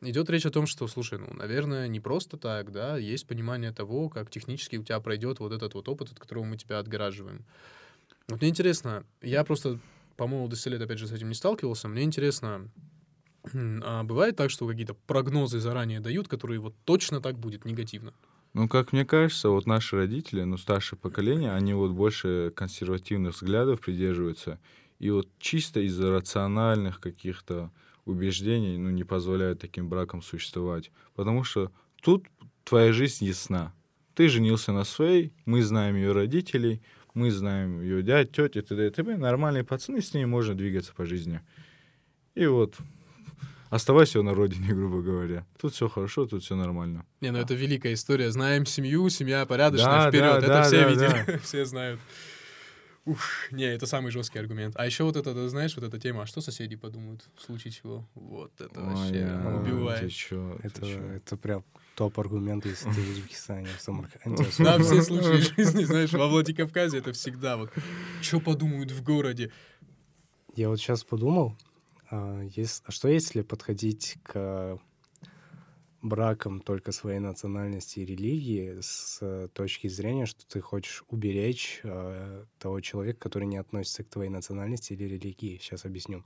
[0.00, 4.08] Идет речь о том, что, слушай, ну, наверное, не просто так, да, есть понимание того,
[4.08, 7.44] как технически у тебя пройдет вот этот вот опыт, от которого мы тебя отгораживаем.
[8.28, 9.78] Вот мне интересно, я просто
[10.16, 11.88] по молодости лет, опять же, с этим не сталкивался.
[11.88, 12.70] Мне интересно,
[13.52, 18.14] а бывает так, что какие-то прогнозы заранее дают, которые вот точно так будет негативно?
[18.54, 23.80] Ну, как мне кажется, вот наши родители, ну, старшее поколение, они вот больше консервативных взглядов
[23.80, 24.60] придерживаются.
[25.00, 27.72] И вот чисто из-за рациональных каких-то
[28.04, 30.92] убеждений, ну, не позволяют таким бракам существовать.
[31.16, 32.26] Потому что тут
[32.62, 33.74] твоя жизнь ясна.
[34.14, 36.80] Ты женился на своей, мы знаем ее родителей,
[37.12, 38.86] мы знаем ее дядь, тетя, т.д.
[38.86, 39.16] и т.п.
[39.16, 41.40] Нормальные пацаны, с ними можно двигаться по жизни.
[42.36, 42.76] И вот
[43.70, 45.46] Оставайся на родине, грубо говоря.
[45.60, 47.04] Тут все хорошо, тут все нормально.
[47.20, 48.30] Не, ну это великая история.
[48.30, 50.30] Знаем семью, семья порядочная, Да, вперед.
[50.32, 52.00] да, это да, все да, видели, все знают.
[53.06, 54.76] Ух, не, это самый жесткий аргумент.
[54.78, 57.70] А еще вот это, ты знаешь, вот эта тема, а что соседи подумают в случае
[57.70, 58.08] чего?
[58.14, 60.00] Вот это вообще Ой, а, убивает.
[60.00, 60.98] Ты чё, ты Это, чё?
[61.12, 61.64] это прям
[61.96, 64.44] топ-аргумент, если ты в Узбекистане, в Самарканде.
[64.58, 64.84] На особенно.
[64.84, 67.70] все случаи жизни, знаешь, во Владикавказе это всегда вот.
[68.22, 69.52] Что подумают в городе?
[70.56, 71.58] Я вот сейчас подумал,
[72.88, 74.78] что если подходить к
[76.04, 82.44] бракам только своей национальности и религии с э, точки зрения, что ты хочешь уберечь э,
[82.58, 85.58] того человека, который не относится к твоей национальности или религии.
[85.60, 86.22] Сейчас объясню.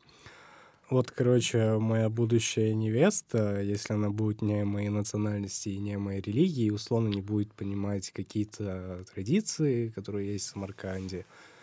[0.91, 6.71] Вот, короче, моя будущая невеста, если она будет не моей национальности и не моей религии,
[6.71, 11.58] условно не будет понимать какие-то традиции, которые есть в Самарканде, а,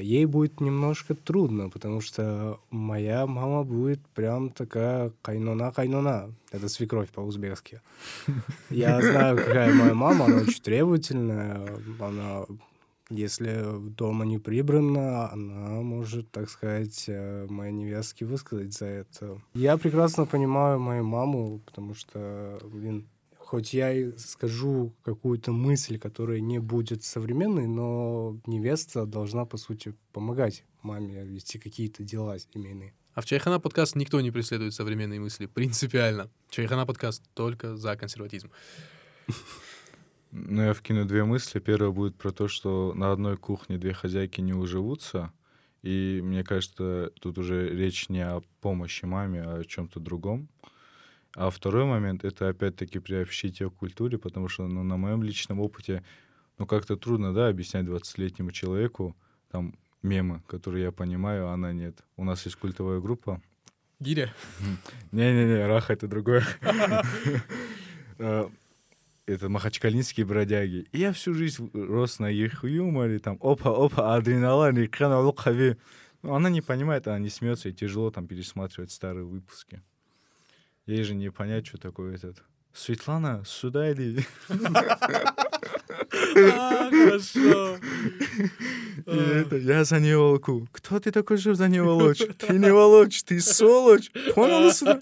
[0.00, 6.34] ей будет немножко трудно, потому что моя мама будет прям такая кайнона-кайнона.
[6.52, 7.80] Это свекровь по-узбекски.
[8.70, 11.66] Я знаю, какая моя мама, она очень требовательная.
[11.98, 12.44] Она,
[13.08, 13.64] если
[13.96, 19.40] дома не прибрано, она может, так сказать, э, моей невестке высказать за это.
[19.54, 23.06] Я прекрасно понимаю мою маму, потому что, блин,
[23.50, 29.96] хоть я и скажу какую-то мысль, которая не будет современной, но невеста должна, по сути,
[30.12, 32.94] помогать маме вести какие-то дела семейные.
[33.12, 36.30] А в Чайхана подкаст никто не преследует современные мысли, принципиально.
[36.48, 38.52] Чайхана подкаст только за консерватизм.
[40.30, 41.58] Ну, я вкину две мысли.
[41.58, 45.32] Первая будет про то, что на одной кухне две хозяйки не уживутся.
[45.82, 50.48] И мне кажется, тут уже речь не о помощи маме, а о чем-то другом.
[51.36, 55.60] А второй момент— это опять-таки приобщить ее к культуре, потому что, ну, на моем личном
[55.60, 56.02] опыте,
[56.58, 59.16] ну, как-то трудно, да, объяснять 20-летнему человеку,
[59.50, 62.02] там, мемы, которые я понимаю, а она нет.
[62.16, 63.40] У нас есть культовая группа.
[64.00, 64.32] Гиря.
[65.12, 66.44] Не-не-не, Раха— это другое.
[68.18, 68.48] Э,
[69.30, 70.88] Это махачкалинские бродяги.
[70.90, 74.90] И я всю жизнь рос на их юморе, там, опа-опа, адреналин, и
[75.36, 75.76] хави.
[76.22, 79.82] Ну, она не понимает, она не смеется, и тяжело там пересматривать старые выпуски.
[80.90, 82.42] Ей же не понять, что такое этот...
[82.72, 84.26] Светлана, сюда иди.
[86.36, 87.76] А, Хорошо.
[89.06, 90.66] И это, я за нее волоку.
[90.72, 92.22] Кто ты такой, что за нее волочь?
[92.38, 94.10] Ты не волочь, ты сволочь.
[94.34, 95.00] Понял сюда?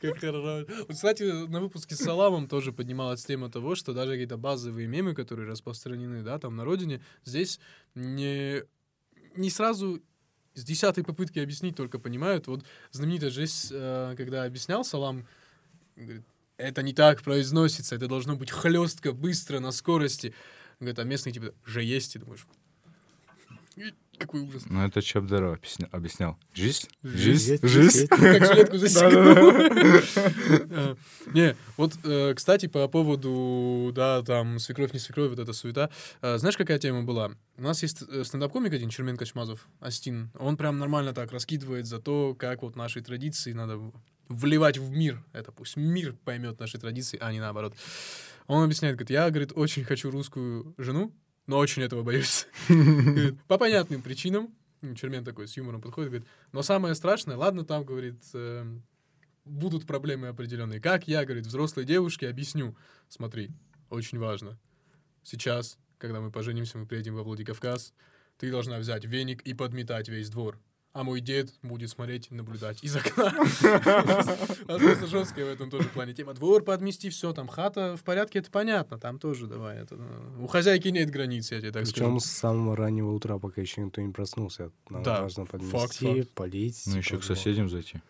[0.00, 0.66] Как хорошо.
[0.78, 5.14] Вот, Кстати, на выпуске с Саламом тоже поднималась тема того, что даже какие-то базовые мемы,
[5.14, 7.60] которые распространены, да, там на родине, здесь
[7.94, 8.62] не,
[9.36, 10.00] не сразу
[10.54, 12.46] с десятой попытки объяснить только понимают.
[12.46, 15.26] Вот знаменитая жесть, э, когда объяснял Салам,
[15.96, 16.22] говорит,
[16.56, 20.34] это не так произносится, это должно быть хлестко, быстро, на скорости.
[20.78, 22.46] Говорит, а местные типа, же есть, и думаешь,
[23.76, 24.62] «И, какой ужас.
[24.66, 25.00] Ну, это
[25.54, 26.38] объясня- объяснял.
[26.54, 26.88] Жизнь?
[27.02, 27.58] Жизнь.
[27.62, 28.06] Жизнь?
[28.08, 29.52] Как жилетку застегнул.
[30.70, 30.94] Э,
[31.32, 35.90] Не, вот, э, кстати, по поводу, да, там, свекровь, не свекровь, вот эта суета.
[36.22, 37.32] Э, Знаешь, какая тема была?
[37.56, 40.30] У нас есть стендап-комик один, Черменко Чмазов, Астин.
[40.38, 43.78] Он прям нормально так раскидывает за то, как вот наши традиции надо
[44.28, 45.22] вливать в мир.
[45.32, 47.74] Это пусть мир поймет наши традиции, а не наоборот.
[48.46, 51.12] Он объясняет, говорит, я, говорит, очень хочу русскую жену,
[51.46, 52.46] но очень этого боюсь.
[53.48, 54.54] По понятным причинам.
[54.96, 58.82] Чермен такой с юмором подходит, говорит, но самое страшное, ладно, там, говорит, эм,
[59.46, 60.78] будут проблемы определенные.
[60.78, 62.76] Как я, говорит, взрослой девушке объясню?
[63.08, 63.50] Смотри,
[63.88, 64.58] очень важно.
[65.22, 67.94] Сейчас, когда мы поженимся, мы приедем во Владикавказ,
[68.36, 70.60] ты должна взять веник и подметать весь двор.
[70.94, 73.32] А мой дед будет смотреть и наблюдать из окна.
[74.66, 76.34] Просто жесткая в этом тоже плане тема.
[76.34, 78.96] Двор подмести, все, там хата в порядке, это понятно.
[78.98, 79.78] Там тоже давай.
[79.78, 82.20] это, ну, У хозяйки нет границ, я тебе так Причем скажу.
[82.20, 84.70] с самого раннего утра, пока еще никто не проснулся.
[84.88, 86.30] Нам Да, важно факт, подмести, факт.
[86.34, 86.82] полить.
[86.86, 88.00] Ну, типа, еще к соседям зайти.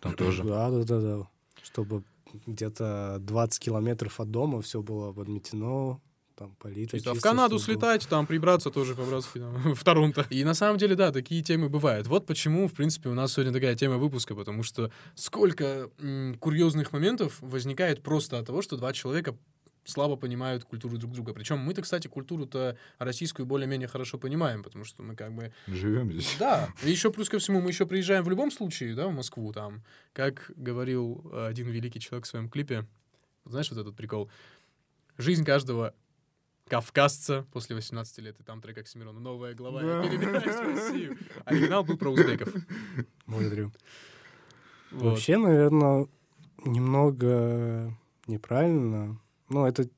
[0.00, 0.42] Там тоже.
[0.52, 1.28] Да, да, да, да.
[1.62, 2.02] Чтобы
[2.46, 6.00] где-то 20 километров от дома все было подметено,
[6.36, 6.96] там полито.
[6.96, 7.10] Чисто.
[7.10, 7.74] А в Канаду чтоб было.
[7.76, 10.26] слетать, там прибраться тоже по-братски, там, в Торонто.
[10.30, 12.06] И на самом деле, да, такие темы бывают.
[12.06, 16.92] Вот почему, в принципе, у нас сегодня такая тема выпуска, потому что сколько м, курьезных
[16.92, 19.36] моментов возникает просто от того, что два человека
[19.84, 21.34] слабо понимают культуру друг друга.
[21.34, 26.36] Причем мы-то, кстати, культуру-то российскую более-менее хорошо понимаем, потому что мы как бы Живем здесь.
[26.38, 29.52] да, и еще плюс ко всему, мы еще приезжаем в любом случае, да, в Москву,
[29.52, 32.86] там, как говорил э, один великий человек в своем клипе,
[33.44, 34.30] знаешь, вот этот прикол,
[35.18, 35.94] жизнь каждого
[36.68, 41.18] кавказца после 18 лет, и там трек Оксимирона, новая глава, я перебираюсь в Россию.
[41.44, 42.52] Оригинал был про узбеков.
[43.26, 43.72] Благодарю.
[44.90, 45.10] Вот.
[45.10, 46.06] Вообще, наверное,
[46.64, 47.96] немного
[48.26, 49.88] неправильно, ну, это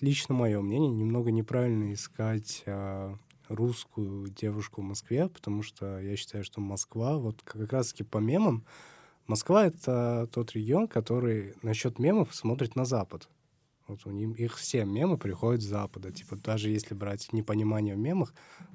[0.00, 3.16] лично мое мнение, немного неправильно искать а,
[3.48, 8.64] русскую девушку в Москве, потому что я считаю, что Москва, вот как раз-таки по мемам,
[9.26, 13.28] Москва— это тот регион, который насчет мемов смотрит на Запад.
[13.90, 16.12] Вот у них их все мемы приходят с Запада.
[16.12, 18.32] Типа даже если брать непонимание в мемах,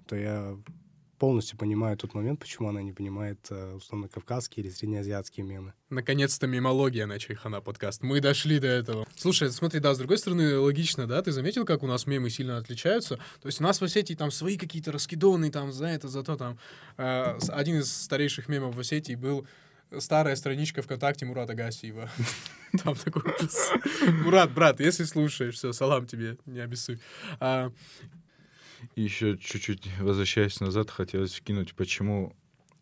[0.07, 0.57] то я
[1.17, 5.73] полностью понимаю тот момент, почему она не понимает э, условно кавказские или среднеазиатские мемы.
[5.89, 8.03] Наконец-то мемология на Чайхана подкаст.
[8.03, 9.07] Мы дошли до этого.
[9.15, 12.57] Слушай, смотри, да, с другой стороны, логично, да, ты заметил, как у нас мемы сильно
[12.57, 13.15] отличаются?
[13.41, 16.35] То есть у нас в Осетии там свои какие-то раскидоны, там, за это, за то,
[16.35, 16.59] там.
[16.97, 19.47] Э, один из старейших мемов в Осетии был
[19.99, 22.09] старая страничка ВКонтакте Мурата Гасиева.
[22.83, 23.71] Там такой ужас.
[24.23, 26.99] Мурат, брат, если слушаешь, все, салам тебе, не обессудь.
[27.39, 27.71] А,
[28.95, 32.35] И еще чуть-чуть возвращаясь назад, хотелось вкинуть, почему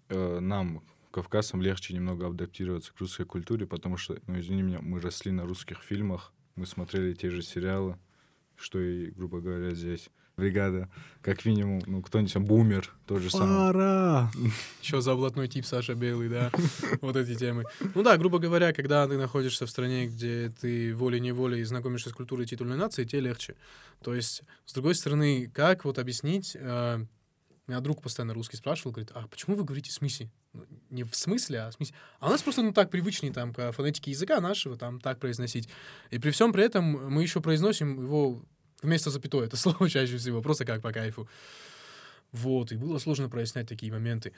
[0.09, 4.99] э, нам, кавказцам, легче немного адаптироваться к русской культуре, потому что, ну, извини меня, мы
[4.99, 7.97] росли на русских фильмах, мы смотрели те же сериалы,
[8.55, 10.09] что и, грубо говоря, здесь.
[10.35, 10.89] Бригада,
[11.21, 13.71] как минимум, ну, кто-нибудь там, бумер, тот же самый.
[13.71, 14.31] Пора!
[14.81, 16.51] Что за блатной тип Саша Белый, да,
[17.01, 17.65] вот эти темы.
[17.93, 22.47] Ну да, грубо говоря, когда ты находишься в стране, где ты волей-неволей знакомишься с культурой
[22.47, 23.55] титульной нации, тебе легче.
[24.01, 26.57] То есть, с другой стороны, как вот объяснить...
[26.59, 27.05] э,
[27.67, 30.29] меня друг постоянно русский спрашивал, говорит, а почему вы говорите смысле?
[30.51, 31.95] Ну, Не в смысле, а в смысле.
[32.19, 35.69] А у нас просто, ну, так привычнее там к фонетике языка нашего, там, так произносить.
[36.11, 38.43] И при всем при этом мы еще произносим его
[38.83, 41.27] вместо запятой, это слово чаще всего, просто как по кайфу.
[42.31, 44.33] Вот, и было сложно прояснять такие моменты.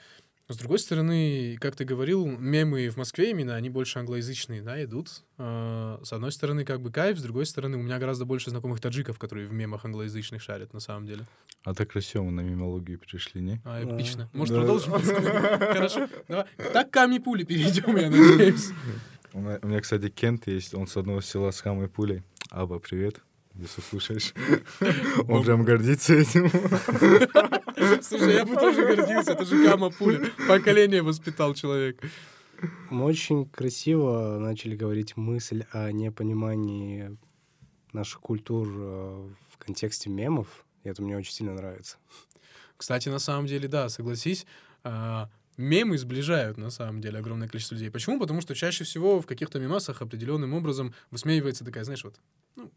[0.48, 4.80] Но, с другой стороны, как ты говорил, мемы в Москве именно, они больше англоязычные, да,
[4.84, 5.22] идут.
[5.38, 8.80] А, С одной стороны, как бы кайф, с другой стороны, у меня гораздо больше знакомых
[8.80, 11.26] таджиков, которые в мемах англоязычных шарят, на самом деле.
[11.64, 13.60] А так красиво мы на мимологию пришли, не?
[13.64, 13.96] А, Да.
[13.96, 14.28] эпично.
[14.34, 14.60] Может, Да.
[14.60, 14.92] продолжим?
[15.58, 16.08] Хорошо.
[16.28, 16.44] Давай.
[16.72, 18.70] Так камни пули перейдем, я надеюсь.
[19.32, 22.22] У меня, у меня, кстати, Кент есть, он с одного села с хамой пулей.
[22.50, 23.20] Аба, привет,
[23.58, 24.34] если слушаешь.
[25.28, 26.50] Он прям гордится этим.
[28.02, 30.30] Слушай, я бы тоже гордился, это же Кама пуля.
[30.48, 32.00] Поколение воспитал человек.
[32.90, 37.16] Мы очень красиво начали говорить мысль о непонимании
[37.92, 40.64] наших культур э, в контексте мемов.
[40.84, 41.96] И это мне очень сильно нравится.
[42.76, 44.46] Кстати, на самом деле, да, согласись,
[44.84, 47.90] а, мемы сближают, на самом деле, огромное количество людей.
[47.90, 48.20] Почему?
[48.20, 52.20] Потому что чаще всего в каких-то мемасах определенным образом высмеивается такая, знаешь, вот,
[52.54, 52.70] ну,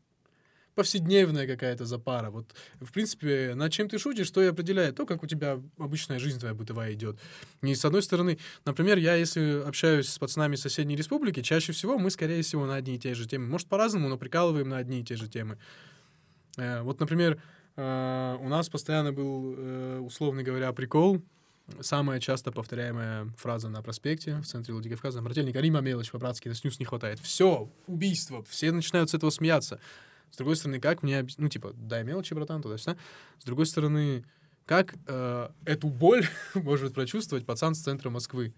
[0.75, 2.29] повседневная какая-то запара.
[2.29, 6.19] Вот, в принципе, над чем ты шутишь, то и определяет то, как у тебя обычная
[6.19, 7.17] жизнь твоя бытовая идет.
[7.61, 12.11] И с одной стороны, например, я, если общаюсь с пацанами соседней республики, чаще всего мы,
[12.11, 13.47] скорее всего, на одни и те же темы.
[13.47, 15.57] Может, по-разному, но прикалываем на одни и те же темы.
[16.57, 17.41] Э, Вот, например,
[17.75, 21.21] э, у нас постоянно был, э, условно говоря, прикол.
[21.81, 25.21] Самая часто повторяемая фраза на проспекте в центре Владикавказа.
[25.21, 27.19] Брательник, Арима мелочь, по-братски, на снюс не хватает.
[27.19, 28.43] Все, убийство.
[28.43, 29.79] Все начинают с этого смеяться.
[30.31, 31.19] С другой стороны, как мне...
[31.19, 32.97] объяс- Ну, типа, дай мелочи, братан, туда-сюда.
[33.39, 34.23] С другой стороны,
[34.65, 38.53] как э, эту боль может прочувствовать пацан с центра Москвы?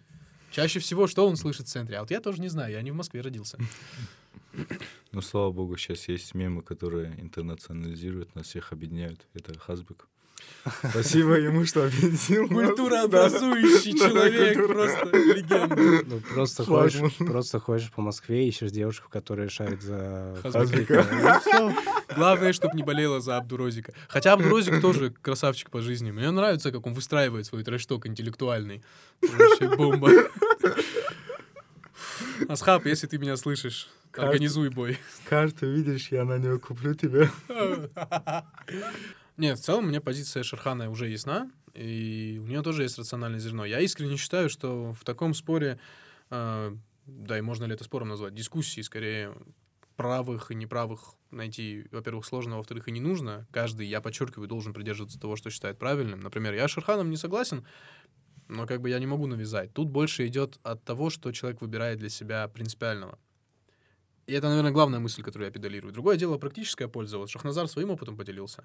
[0.52, 1.98] Чаще всего, что он слышит в центре?
[1.98, 3.58] А вот я тоже не знаю, я не в Москве родился.
[5.14, 9.28] Ну, слава богу, сейчас есть мемы, которые интернационализируют, нас всех объединяют.
[9.34, 10.08] Это Хазбек.
[10.92, 12.48] Спасибо ему, что объединил.
[12.48, 12.68] нас.
[12.68, 16.06] Культурообразующий человек, просто легенда.
[16.06, 21.04] Ну, просто ходишь, просто ходишь по Москве, ищешь девушку, которая шарит за Хазбека.
[21.42, 21.74] Всё.
[22.16, 23.94] Главное, чтобы не болела за Абдурозика.
[24.08, 26.12] Хотя Абдурозик тоже красавчик по жизни.
[26.12, 28.84] Мне нравится, как он выстраивает свой трэш-ток интеллектуальный.
[29.22, 30.12] Вообще бомба.
[32.48, 35.00] Асхаб, если ты меня слышишь, организуй бой.
[35.28, 37.32] Карту видишь, я на нее куплю тебе.
[39.42, 43.66] Нет, в целом, мне позиция Шерхана уже ясна, и у нее тоже есть рациональное зерно.
[43.66, 45.80] Я искренне считаю, что в таком споре,
[46.30, 46.76] э,
[47.08, 49.36] да и можно ли это спором назвать, дискуссии скорее
[49.96, 53.48] правых и неправых найти, во-первых, сложно, во-вторых, и не нужно.
[53.50, 56.20] Каждый, я подчеркиваю, должен придерживаться того, что считает правильным.
[56.20, 57.66] Например, я с Шерханом не согласен,
[58.48, 59.74] но как бы я не могу навязать.
[59.74, 63.18] Тут больше идет от того, что человек выбирает для себя принципиального.
[64.32, 65.92] И это, наверное, главная мысль, которую я педалирую.
[65.92, 67.18] Другое дело практическая польза.
[67.18, 68.64] Вот Шахназар своим опытом поделился.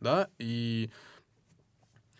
[0.00, 0.90] Да, и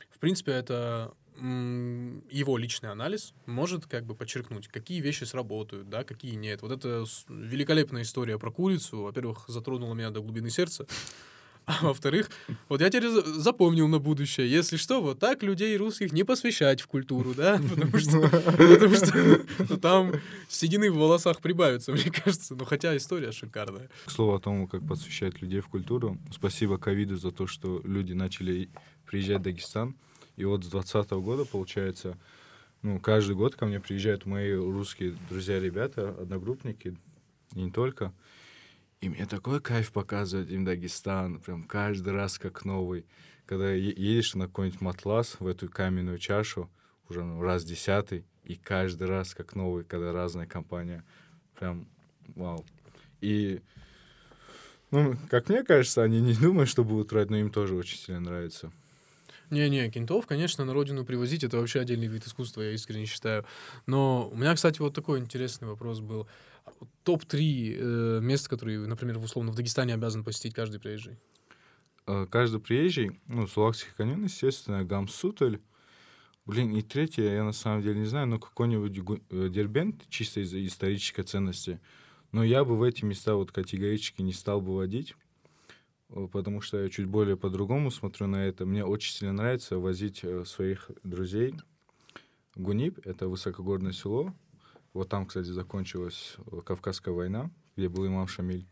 [0.09, 6.35] в принципе это его личный анализ может как бы подчеркнуть, какие вещи сработают, да, какие
[6.35, 6.62] нет.
[6.62, 10.87] Вот это с- великолепная история про курицу, во-первых, затронула меня до глубины сердца,
[11.68, 12.31] а во-вторых,
[12.70, 16.81] вот я теперь за- запомнил на будущее, если что, вот так людей русских не посвящать
[16.81, 20.12] в культуру, да, потому что, потому что ну, там
[20.48, 23.90] седины в волосах прибавится, мне кажется, но хотя история шикарная.
[24.06, 26.19] К слову о том, как посвящать людей в культуру.
[26.33, 28.71] Спасибо ковиду за то, что люди начали
[29.06, 29.94] приезжать в Дагестан.
[30.37, 32.16] И вот с 2020 года, получается,
[32.83, 36.96] ну, каждый год ко мне приезжают мои русские друзья-ребята, одногруппники,
[37.54, 38.12] и не только.
[39.01, 43.07] И мне такой кайф показывать им Дагестан, прям каждый раз как новый.
[43.46, 46.69] Когда едешь на какой-нибудь матлас, в эту каменную чашу,
[47.09, 51.05] уже ну, раз десятый, и каждый раз как новый, когда разная компания.
[51.59, 51.87] Прям
[52.35, 52.65] вау.
[53.21, 53.61] И,
[54.90, 58.21] ну, как мне кажется, они не думают, что будут брать, но им тоже очень сильно
[58.21, 58.73] нравится.
[59.51, 63.46] Не-не, кентов, конечно, на родину привозить это вообще отдельный вид искусства, я искренне считаю.
[63.87, 66.29] Но у меня, кстати, вот такой интересный вопрос был.
[67.04, 71.18] Топ-3 э, мест, которые, например, условно в Дагестане обязан посетить каждый приезжий.
[72.08, 75.60] Э, Каждый приезжий, ну, Сулакский каньон, естественно, Гамсутель.
[76.46, 80.64] Блин, и третье, я на самом деле не знаю, но какой-нибудь э, Дербент, чисто из-за
[80.64, 81.81] исторической ценности.
[82.33, 85.14] Но я бы в эти места вот категорически не стал бы водить,
[86.08, 88.64] э, потому что я чуть более по-другому смотрю на это.
[88.64, 91.54] Мне очень сильно нравится возить своих друзей.
[92.54, 94.35] Гунип— это высокогорное село.
[94.92, 98.66] Вот там, кстати, закончилась э, Кавказская война, где был имам Шамиль.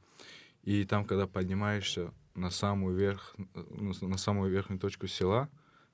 [0.63, 5.49] И там, когда поднимаешься на самую верх, на самую верхнюю точку села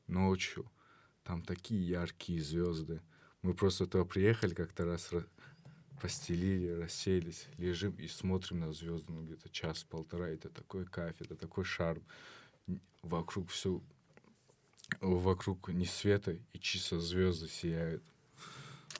[0.06, 0.70] ночью,
[1.24, 3.00] там такие яркие звезды.
[3.42, 5.28] Мы просто туда приехали как-то раз, ра-
[6.00, 10.28] постелили, расселись, лежим и смотрим на звезды, ну, где-то час-полтора.
[10.28, 12.02] Это такой кайф, это такой шарм.
[13.02, 13.80] Вокруг все,
[15.00, 18.02] вокруг не света, и чисто звезды сияют.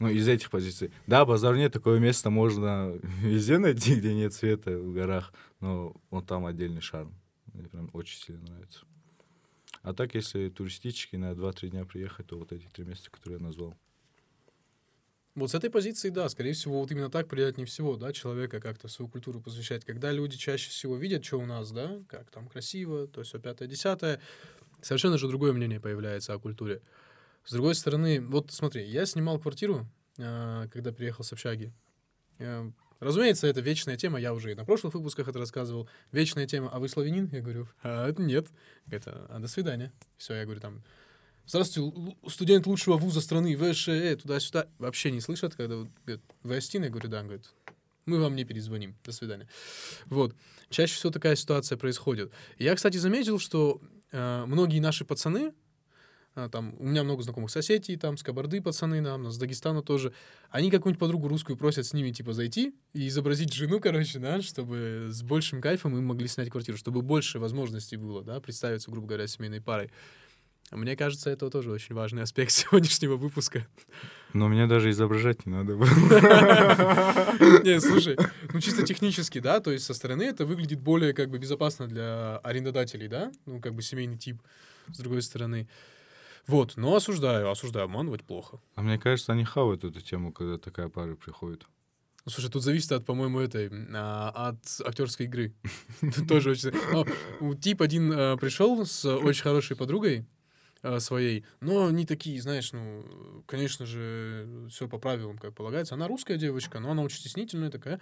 [0.01, 0.91] Ну, из этих позиций.
[1.07, 6.25] Да, базар нет, такое место можно везде найти, где нет света в горах, но он
[6.25, 7.15] там отдельный шарм.
[7.53, 8.81] Мне прям очень сильно нравится.
[9.83, 13.45] А так, если туристически на 2-3 дня приехать, то вот эти три места, которые я
[13.45, 13.77] назвал.
[15.35, 18.89] Вот с этой позиции, да, скорее всего, вот именно так приятнее всего, да, человека как-то
[18.89, 19.85] свою культуру посвящать.
[19.85, 23.67] Когда люди чаще всего видят, что у нас, да, как там красиво, то все пятое,
[23.67, 24.21] десятое,
[24.83, 26.83] совершенно же другое мнение появляется о культуре.
[27.45, 29.87] С другой стороны, вот смотри, я снимал квартиру,
[30.19, 31.73] а, когда приехал с общаги.
[32.39, 32.71] Э,
[33.03, 35.89] Разумеется, это вечная тема, я уже и на прошлых выпусках это рассказывал.
[36.13, 37.29] Вечная тема, а вы славянин?
[37.33, 38.47] Я говорю, а нет.
[38.93, 39.93] Это, а до свидания.
[40.19, 40.85] Все, я говорю там,
[41.45, 44.69] Здравствуйте, студент лучшего вуза страны, ВШЭ, туда-сюда.
[44.79, 46.85] Вообще не слышат, когда говорят, вы Астин?
[46.85, 47.19] Я говорю, да.
[47.21, 47.51] Он говорит,
[48.07, 48.97] мы вам не перезвоним.
[49.05, 49.49] До свидания.
[50.07, 50.37] Вот.
[50.71, 52.31] Чаще всего такая ситуация происходит.
[52.59, 53.81] Я, кстати, заметил, что
[54.13, 55.53] э, многие наши пацаны,
[56.35, 60.13] там, у меня много знакомых соседей, там, с Кабарды пацаны, нам, с Дагестана тоже,
[60.51, 65.09] они какую-нибудь подругу русскую просят с ними, типа, зайти и изобразить жену, короче, да, чтобы
[65.11, 69.27] с большим кайфом им могли снять квартиру, чтобы больше возможностей было, да, представиться, грубо говоря,
[69.27, 69.91] семейной парой.
[70.71, 73.67] Мне кажется, это тоже очень важный аспект сегодняшнего выпуска.
[74.33, 75.85] Но мне даже изображать не надо было.
[77.63, 78.17] Не, слушай,
[78.53, 82.39] ну чисто технически, да, то есть со стороны это выглядит более как бы безопасно для
[82.39, 84.41] арендодателей, да, ну как бы семейный тип,
[84.89, 85.69] с другой стороны.
[86.47, 88.61] Вот, но осуждаю, осуждаю, обманывать плохо.
[88.75, 91.65] А мне кажется, они хавают эту тему, когда такая пара приходит.
[92.25, 95.55] Ну, Слушай, тут зависит от, по-моему, этой, а, от актерской игры.
[96.01, 96.73] Тут тоже очень...
[96.93, 97.05] Но
[97.41, 100.27] у Тип один а, пришел с очень хорошей подругой
[100.83, 103.05] а, своей, но они такие, знаешь, ну,
[103.47, 105.95] конечно же, все по правилам, как полагается.
[105.95, 108.01] Она русская девочка, но она очень стеснительная такая.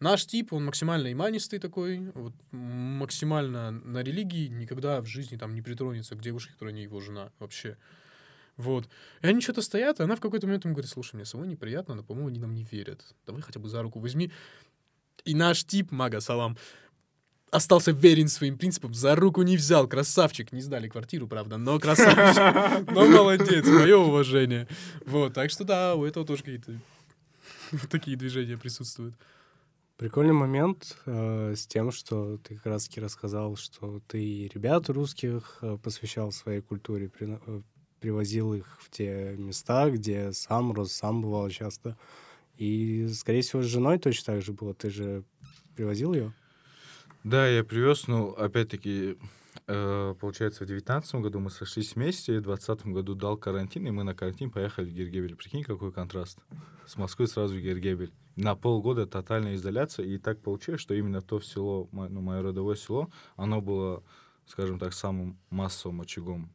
[0.00, 5.62] Наш тип, он максимально иманистый такой, вот, максимально на религии, никогда в жизни там не
[5.62, 7.76] притронется к девушке, которая не его жена вообще.
[8.56, 8.88] Вот.
[9.22, 11.94] И они что-то стоят, и она в какой-то момент ему говорит, слушай, мне самой неприятно,
[11.94, 13.04] но, по-моему, они нам не верят.
[13.26, 14.30] Давай хотя бы за руку возьми.
[15.24, 16.56] И наш тип, мага Салам,
[17.50, 20.52] остался верен своим принципам, за руку не взял, красавчик.
[20.52, 22.88] Не сдали квартиру, правда, но красавчик.
[22.94, 24.68] Но молодец, мое уважение.
[25.06, 26.80] Вот, так что да, у этого тоже какие-то
[27.90, 29.14] такие движения присутствуют.
[29.98, 35.76] Прикольный момент э, с тем, что ты как раз-таки рассказал, что ты ребят русских э,
[35.82, 37.62] посвящал своей культуре, прина- э,
[37.98, 41.96] привозил их в те места, где сам рос, сам бывал часто.
[42.56, 44.72] И, скорее всего, с женой точно так же было.
[44.72, 45.24] Ты же
[45.74, 46.32] привозил ее?
[47.24, 49.16] Да, я привез, но опять-таки,
[49.66, 54.14] получается, в девятнадцатом году мы сошлись вместе, в двадцатом году дал карантин, и мы на
[54.14, 55.36] карантин поехали в Гергебель.
[55.36, 56.38] Прикинь, какой контраст.
[56.86, 58.12] С Москвы сразу в Гергебель.
[58.36, 63.10] На полгода тотальная изоляция, и так получилось, что именно то село, ну, мое родовое село,
[63.36, 64.04] оно было,
[64.46, 66.52] скажем так, самым массовым очагом,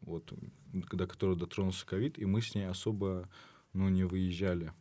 [0.00, 0.32] вот,
[0.72, 3.28] до которого дотронулся ковид, и мы с ней особо,
[3.72, 4.72] ну, не выезжали.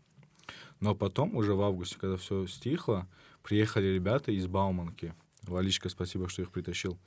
[0.79, 3.07] Но потом, уже в августе, когда все стихло,
[3.43, 5.13] приехали ребята из Бауманки.
[5.43, 6.97] Валичка, спасибо, что их притащил.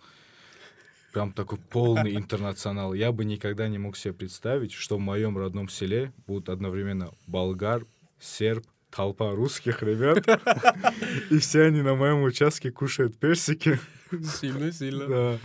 [1.18, 2.94] Прям такой полный интернационал.
[2.94, 7.84] Я бы никогда не мог себе представить, что в моем родном селе будут одновременно болгар,
[8.20, 10.24] серб, толпа русских ребят.
[11.30, 13.80] И все они на моем участке кушают персики.
[14.40, 15.06] Сильно, сильно.
[15.08, 15.38] Да.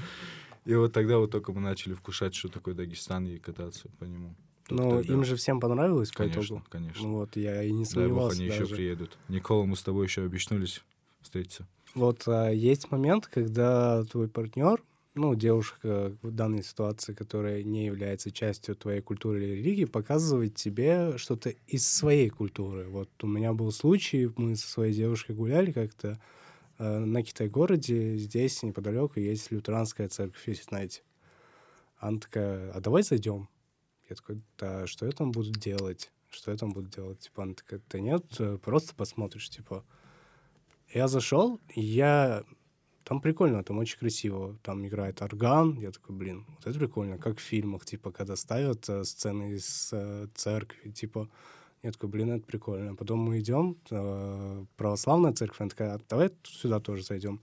[0.66, 4.36] И вот тогда вот только мы начали вкушать, что такое Дагестан, и кататься по нему.
[4.68, 5.14] Только Ну, тогда.
[5.16, 6.64] им же всем понравилось по Конечно, итогу.
[6.70, 7.02] конечно.
[7.08, 8.76] Ну Вот, я и не Дай бог, сомневался они еще даже.
[8.76, 9.18] приедут.
[9.28, 10.84] Никола, мы с тобой еще обещнулись
[11.24, 11.68] встретиться.
[11.96, 14.80] Вот а, есть момент, когда твой партнер
[15.16, 21.18] ну, девушка в данной ситуации, которая не является частью твоей культуры или религии, показывает тебе
[21.18, 22.88] что-то из своей культуры.
[22.88, 26.20] Вот у меня был случай, мы со своей девушкой гуляли как-то
[26.80, 31.04] э, на Китай-городе, здесь неподалеку есть лютеранская церковь, если знаете.
[31.98, 33.50] Она такая, а давай зайдем.
[34.10, 36.12] Я такой, да, что я там буду делать?
[36.30, 37.20] Что я там буду делать?
[37.20, 39.86] Типа, она такая, да нет, э, просто посмотришь, типа.
[40.92, 42.44] Я зашел, я
[43.14, 44.58] там прикольно, там очень красиво.
[44.64, 45.78] Там играет орган.
[45.80, 47.20] Я такой, блин, вот это прикольно.
[47.20, 51.30] Как в фильмах, типа, когда ставят э, сцены из э, церкви, типа...
[51.84, 52.96] Я такой, блин, это прикольно.
[52.96, 57.40] Потом мы идем, э, православная церковь, она такая, «А давай сюда тоже зайдем.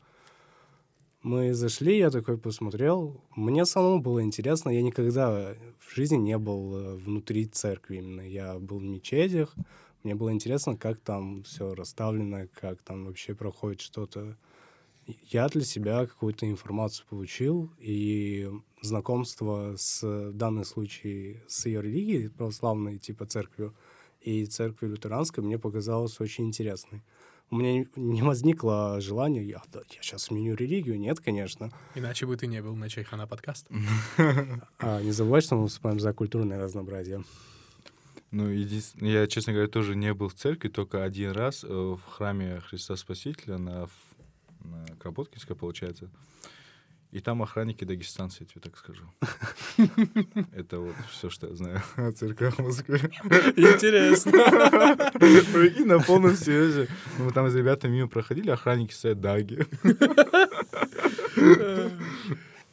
[1.23, 3.21] Мы зашли, я такой посмотрел.
[3.37, 4.71] Мне самому было интересно.
[4.71, 8.23] Я никогда в жизни не был э, внутри церкви именно.
[8.23, 9.55] Я был в мечетях.
[10.03, 14.37] Мне было интересно, как там все расставлено, как там вообще проходит что-то
[15.27, 18.51] я для себя какую-то информацию получил, и
[18.83, 23.75] знакомство с, в данном случае, с ее религией, православной типа церковью,
[24.21, 27.03] и церковью лютеранской мне показалось очень интересной.
[27.51, 30.99] У меня не возникло желания, я, да, я сейчас сменю религию.
[31.01, 31.73] Нет, конечно.
[31.97, 33.67] Иначе бы ты не был на Чайхана подкаст.
[34.79, 37.25] А, не забывай, что мы выступаем за культурное разнообразие.
[38.31, 42.01] Ну, единственное, я, честно говоря, тоже не был в церкви, только один раз э, в
[42.09, 43.89] храме Христа Спасителя на
[45.01, 46.11] на Кропоткинской, получается.
[47.11, 49.03] И там охранники дагестанцы, я тебе так скажу.
[50.53, 52.99] Это вот все, что я знаю о церквях Москвы.
[53.57, 54.31] Интересно.
[55.53, 56.87] Прикинь, на полном серьезе.
[57.19, 59.67] Мы там с ребятами мимо проходили, охранники стоят даги.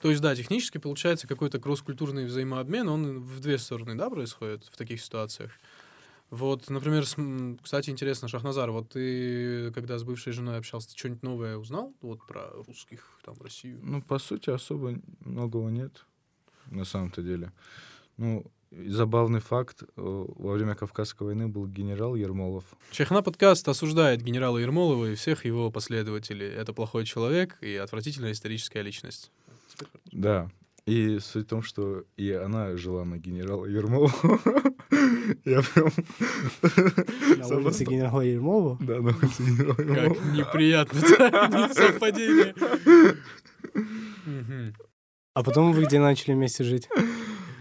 [0.01, 4.77] То есть, да, технически получается какой-то кросс-культурный взаимообмен, он в две стороны, да, происходит в
[4.77, 5.51] таких ситуациях.
[6.29, 7.15] Вот, например, с,
[7.61, 12.19] кстати, интересно, Шахназар, вот ты, когда с бывшей женой общался, ты что-нибудь новое узнал вот
[12.27, 13.79] про русских, там, Россию?
[13.81, 16.05] Ну, по сути, особо многого нет,
[16.69, 17.53] на самом-то деле.
[18.17, 22.65] Ну, забавный факт, э, во время Кавказской войны был генерал Ермолов.
[22.91, 26.47] Чехна подкаст осуждает генерала Ермолова и всех его последователей.
[26.47, 29.31] Это плохой человек и отвратительная историческая личность.
[30.11, 30.49] Да,
[30.87, 34.13] и суть в том, что и она жила на генерала Ермолова.
[35.45, 35.91] Я прям...
[37.37, 38.77] На улице генерала Ермолова?
[38.79, 40.13] Да, на улице генерала Ермолова.
[40.15, 40.99] Как неприятно
[41.73, 42.55] совпадение.
[45.33, 46.87] А потом вы где начали вместе жить?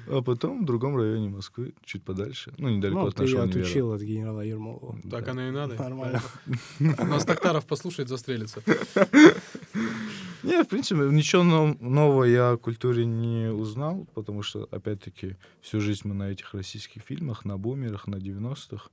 [0.09, 2.55] А потом в другом районе Москвы, чуть подальше.
[2.59, 3.65] Ну, недалеко ну, от ты нашего ее универа.
[3.65, 5.01] отучил от генерала Ермолова.
[5.11, 5.31] Так Да.
[5.33, 5.75] оно и надо.
[5.75, 6.23] Нормально.
[6.79, 8.63] Нас Токтаров послушает, застрелится.
[10.47, 15.81] Не, в принципе, ничего нов- нового я о культуре не узнал, потому что, опять-таки, всю
[15.81, 18.91] жизнь мы на этих российских фильмах, на бумерах, на 90-х.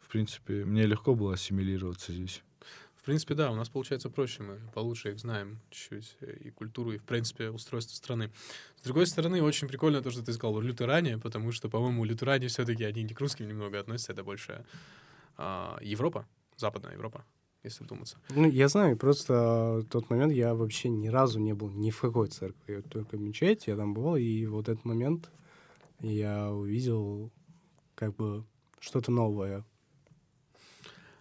[0.00, 2.42] В принципе, мне легко было ассимилироваться здесь.
[2.94, 6.92] В принципе, да, у нас получается проще, мы получше их знаем чуть-чуть, э, и культуру,
[6.92, 8.30] и, в принципе, устройство страны.
[8.76, 12.84] С другой стороны, очень прикольно то, что ты сказал, лютеране, потому что, по-моему, лютеране все-таки,
[12.84, 14.66] они не к русским немного относятся, это больше
[15.38, 16.26] а, Европа,
[16.58, 17.24] Западная Европа,
[17.62, 18.16] если вдуматься.
[18.30, 22.00] Ну, я знаю, просто в тот момент я вообще ни разу не был ни в
[22.00, 25.30] какой церкви, я только в мечеть, я там бывал, и вот этот момент
[26.00, 27.30] я увидел
[27.94, 28.44] как бы
[28.78, 29.64] что-то новое.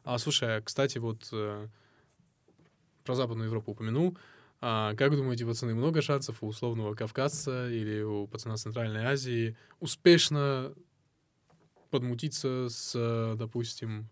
[0.03, 1.67] А, слушай, а, кстати, вот э,
[3.03, 4.17] про Западную Европу упомянул.
[4.61, 10.73] А, как думаете, пацаны, много шансов у условного кавказца или у пацана Центральной Азии успешно
[11.89, 14.09] подмутиться с, э, допустим,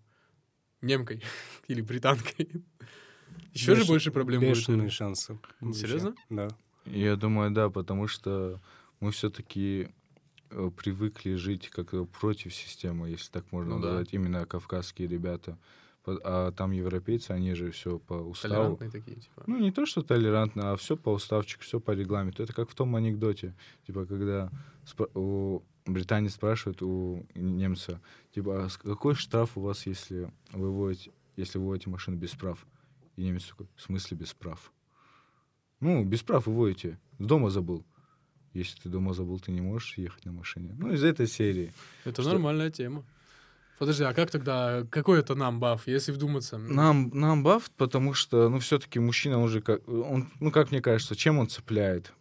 [0.82, 1.22] немкой
[1.68, 2.50] или британкой?
[3.54, 4.56] Еще же Беш- больше проблем будет.
[4.58, 5.40] Бешеные шансы.
[5.74, 6.16] Серьезно?
[6.30, 6.48] Да.
[6.86, 8.62] Я думаю, да, потому что
[9.00, 9.90] мы все-таки
[10.50, 13.88] привыкли жить как э, против системы, если так можно Ну да.
[13.90, 15.58] назвать, именно кавказские ребята.
[16.06, 18.54] А там европейцы, они же все по уставу.
[18.78, 19.44] Толерантные такие, типа.
[19.46, 22.44] Ну, не то, что толерантно, а все по уставчику, все по регламенту.
[22.44, 23.54] Это как в том анекдоте,
[23.86, 24.50] типа, когда
[25.16, 28.00] у британец спрашивает у немца,
[28.34, 32.66] типа, а какой штраф у вас, если вы водите, если вы водите машину без прав?
[33.16, 34.72] И немец такой, в смысле без прав?
[35.80, 37.86] Ну, без прав вы водите, дома забыл.
[38.54, 40.76] Если ты дома забыл, ты не можешь ехать на машине.
[40.78, 41.72] Ну, из этой серии.
[42.06, 43.04] Это что- нормальная тема.
[43.78, 46.58] Подожди, а как тогда, какой это нам баф, если вдуматься?
[46.58, 50.82] Нам, нам бафт, потому что, ну, все-таки мужчина, он же, как, он, ну, как мне
[50.82, 52.12] кажется, чем он цепляет?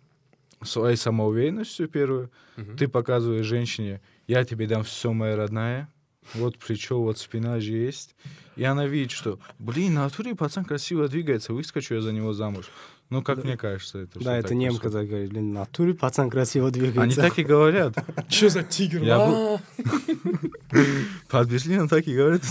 [0.63, 2.31] Своей самоуверенностью, первую.
[2.57, 2.77] Мгм.
[2.77, 5.89] Ты показываешь женщине, я тебе дам все, моя родная.
[6.35, 8.15] Вот плечо, вот спина же есть.
[8.57, 12.71] И она видит, что, блин, на натуре пацан красиво двигается, выскочу я за него замуж.
[13.09, 16.73] Ну, как мне кажется, это Да, это немка так говорит, блин, в натуре пацан красиво
[16.73, 17.03] двигается.
[17.03, 17.95] Они так и говорят.
[18.29, 19.03] Чё за тигр?
[19.03, 19.59] Я А?
[21.29, 22.43] Под Берлином так и говорят.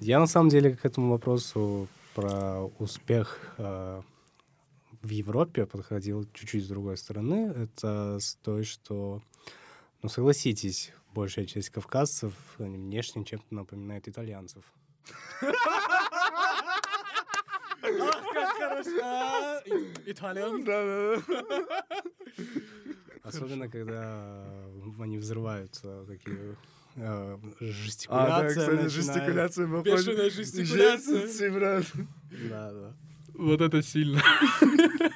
[0.00, 4.00] Я на самом деле к этому вопросу про успех э,
[5.02, 7.52] в Европе подходил чуть-чуть с другой стороны.
[7.52, 9.22] Это с той, что,
[10.02, 14.64] ну, согласитесь, большая часть кавказцев они внешне чем-то напоминает итальянцев.
[20.06, 20.64] Итальян.
[23.22, 24.44] Особенно, когда
[25.00, 26.56] они взрываются, такие
[26.96, 27.38] э,
[28.08, 28.92] А, да, жестикуляция кстати, начинает.
[28.92, 32.06] жестикуляция Бешеная жестикуляция.
[32.48, 32.96] Да, да.
[33.38, 34.22] Вот это сильно.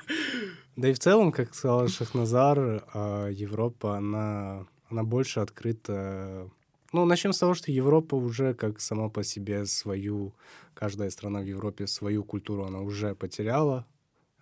[0.76, 6.48] Да и в целом, как сказал Шахназар, а, Европа, она, она больше открыта.
[6.92, 10.32] Ну, начнем с того, что Европа уже как сама по себе свою,
[10.72, 13.86] каждая страна в Европе свою культуру она уже потеряла.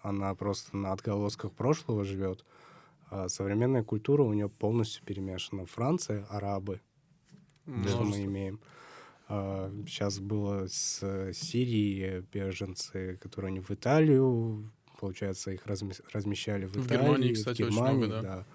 [0.00, 2.44] Она просто на отголосках прошлого живет.
[3.10, 5.66] А современная культура у нее полностью перемешана.
[5.66, 6.80] Франция, арабы,
[7.64, 8.60] что мы имеем.
[9.28, 16.64] А, Сейчас было с э, Сирии беженцы, которые они в Италию, получается, их разме- размещали
[16.64, 18.46] в В Италии, Германии, кстати, в очень Германии, много, да.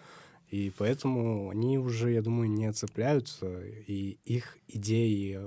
[0.49, 5.39] И поэтому они уже, я думаю, не цепляются, и их идеи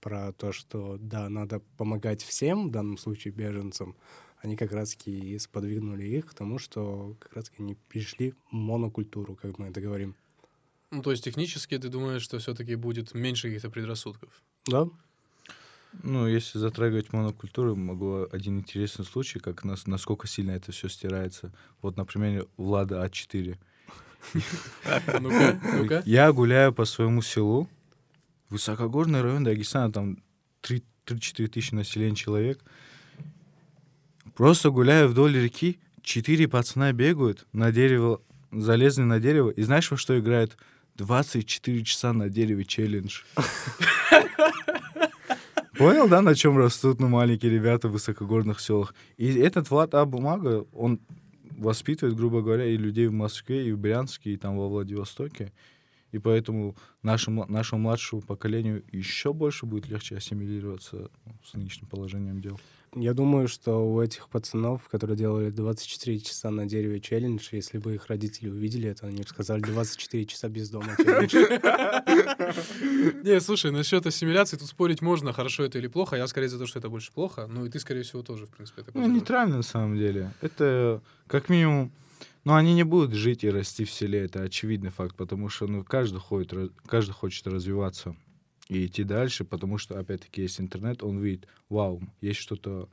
[0.00, 3.96] про то, что, да, надо помогать всем, в данном случае беженцам,
[4.38, 9.36] они как раз-таки и сподвигнули их к тому, что как раз-таки они пришли в монокультуру,
[9.36, 10.16] как мы это говорим.
[10.90, 14.42] Ну, то есть технически ты думаешь, что все-таки будет меньше каких-то предрассудков?
[14.66, 14.86] Да?
[16.02, 21.52] Ну, если затрагивать монокультуру, могу один интересный случай, как нас, насколько сильно это все стирается.
[21.82, 23.58] Вот, например, Влада А4.
[25.20, 26.02] Ну-ка, ну-ка.
[26.06, 27.68] Я гуляю по своему селу,
[28.48, 30.22] высокогорный район Дагестана, там
[30.60, 32.60] 3 3-4 тысячи населения человек.
[34.34, 39.96] Просто гуляю вдоль реки, четыре пацана бегают на дерево, залезли на дерево, и знаешь, во
[39.96, 40.56] что играют?
[40.96, 43.22] 24 часа на дереве челлендж.
[45.76, 48.94] Понял, да, на чем растут ну, маленькие ребята в высокогорных селах?
[49.16, 50.04] И этот Влад А.
[50.04, 51.00] Бумага, он
[51.56, 55.52] воспитывает, грубо говоря, и людей в Москве, и в Брянске, и там во Владивостоке.
[56.12, 62.40] И поэтому нашему, нашему младшему поколению еще больше будет легче ассимилироваться ну, с нынешним положением
[62.42, 62.60] дел.
[62.94, 67.94] Я думаю, что у этих пацанов, которые делали 24 часа на дереве челлендж, если бы
[67.94, 71.32] их родители увидели это, они бы сказали 24 часа без дома челлендж.
[73.24, 76.16] Не, слушай, насчет ассимиляции тут спорить можно, хорошо это или плохо.
[76.16, 77.46] Я скорее за то, что это больше плохо.
[77.46, 80.30] Ну и ты, скорее всего, тоже, в принципе, это Ну, нейтрально на самом деле.
[80.42, 81.92] Это как минимум...
[82.44, 85.82] Ну, они не будут жить и расти в селе, это очевидный факт, потому что ну,
[85.82, 88.16] каждый, ходит, каждый хочет развиваться
[88.72, 92.88] и идти дальше, потому что, опять-таки, есть интернет, он видит, вау, есть что-то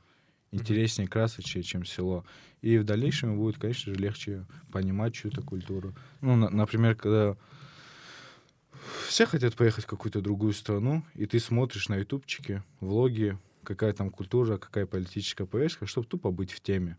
[0.52, 2.24] интереснее, красочнее, чем село.
[2.60, 5.94] И в дальнейшем будет, конечно же, легче понимать чью-то культуру.
[6.20, 7.36] Ну, на- например, когда
[9.08, 14.10] все хотят поехать в какую-то другую страну, и ты смотришь на ютубчике, влоги, какая там
[14.10, 16.96] культура, какая политическая повестка, чтобы тупо быть в теме.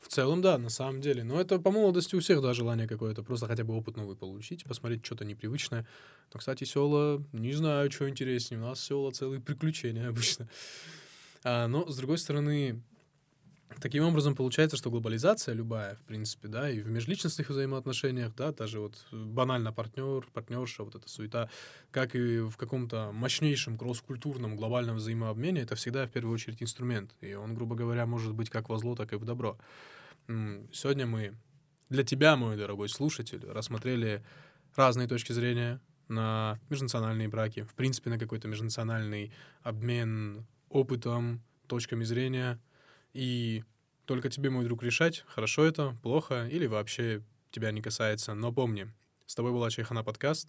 [0.00, 1.24] В целом, да, на самом деле.
[1.24, 3.22] Но это по молодости у всех, да, желание какое-то.
[3.22, 5.86] Просто хотя бы опыт новый получить, посмотреть что-то непривычное.
[6.32, 8.60] Но, кстати, села, не знаю, что интереснее.
[8.60, 10.48] У нас села целые приключения обычно.
[11.42, 12.82] А, но, с другой стороны,
[13.80, 18.80] таким образом получается, что глобализация любая, в принципе, да, и в межличностных взаимоотношениях, да, даже
[18.80, 21.48] вот банально партнер, партнерша, вот эта суета,
[21.90, 27.14] как и в каком-то мощнейшем кросс-культурном глобальном взаимообмене, это всегда в первую очередь инструмент.
[27.20, 29.58] И он, грубо говоря, может быть как во зло, так и в добро.
[30.26, 31.34] Сегодня мы
[31.90, 34.24] для тебя, мой дорогой слушатель, рассмотрели
[34.74, 42.60] разные точки зрения на межнациональные браки, в принципе, на какой-то межнациональный обмен опытом, точками зрения.
[43.14, 43.64] И
[44.04, 48.34] только тебе, мой друг, решать, хорошо это, плохо или вообще тебя не касается.
[48.34, 48.92] Но помни,
[49.26, 50.48] с тобой была Чайхана подкаст.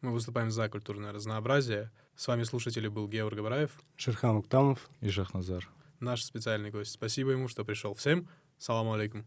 [0.00, 1.90] Мы выступаем за культурное разнообразие.
[2.16, 4.88] С вами слушатели был Георг Габараев, Шерхан Уктамов.
[5.00, 5.68] И Шахназар.
[6.00, 6.92] наш специальный гость.
[6.92, 7.94] Спасибо ему, что пришел.
[7.94, 8.28] Всем
[8.58, 9.26] салам алейкум.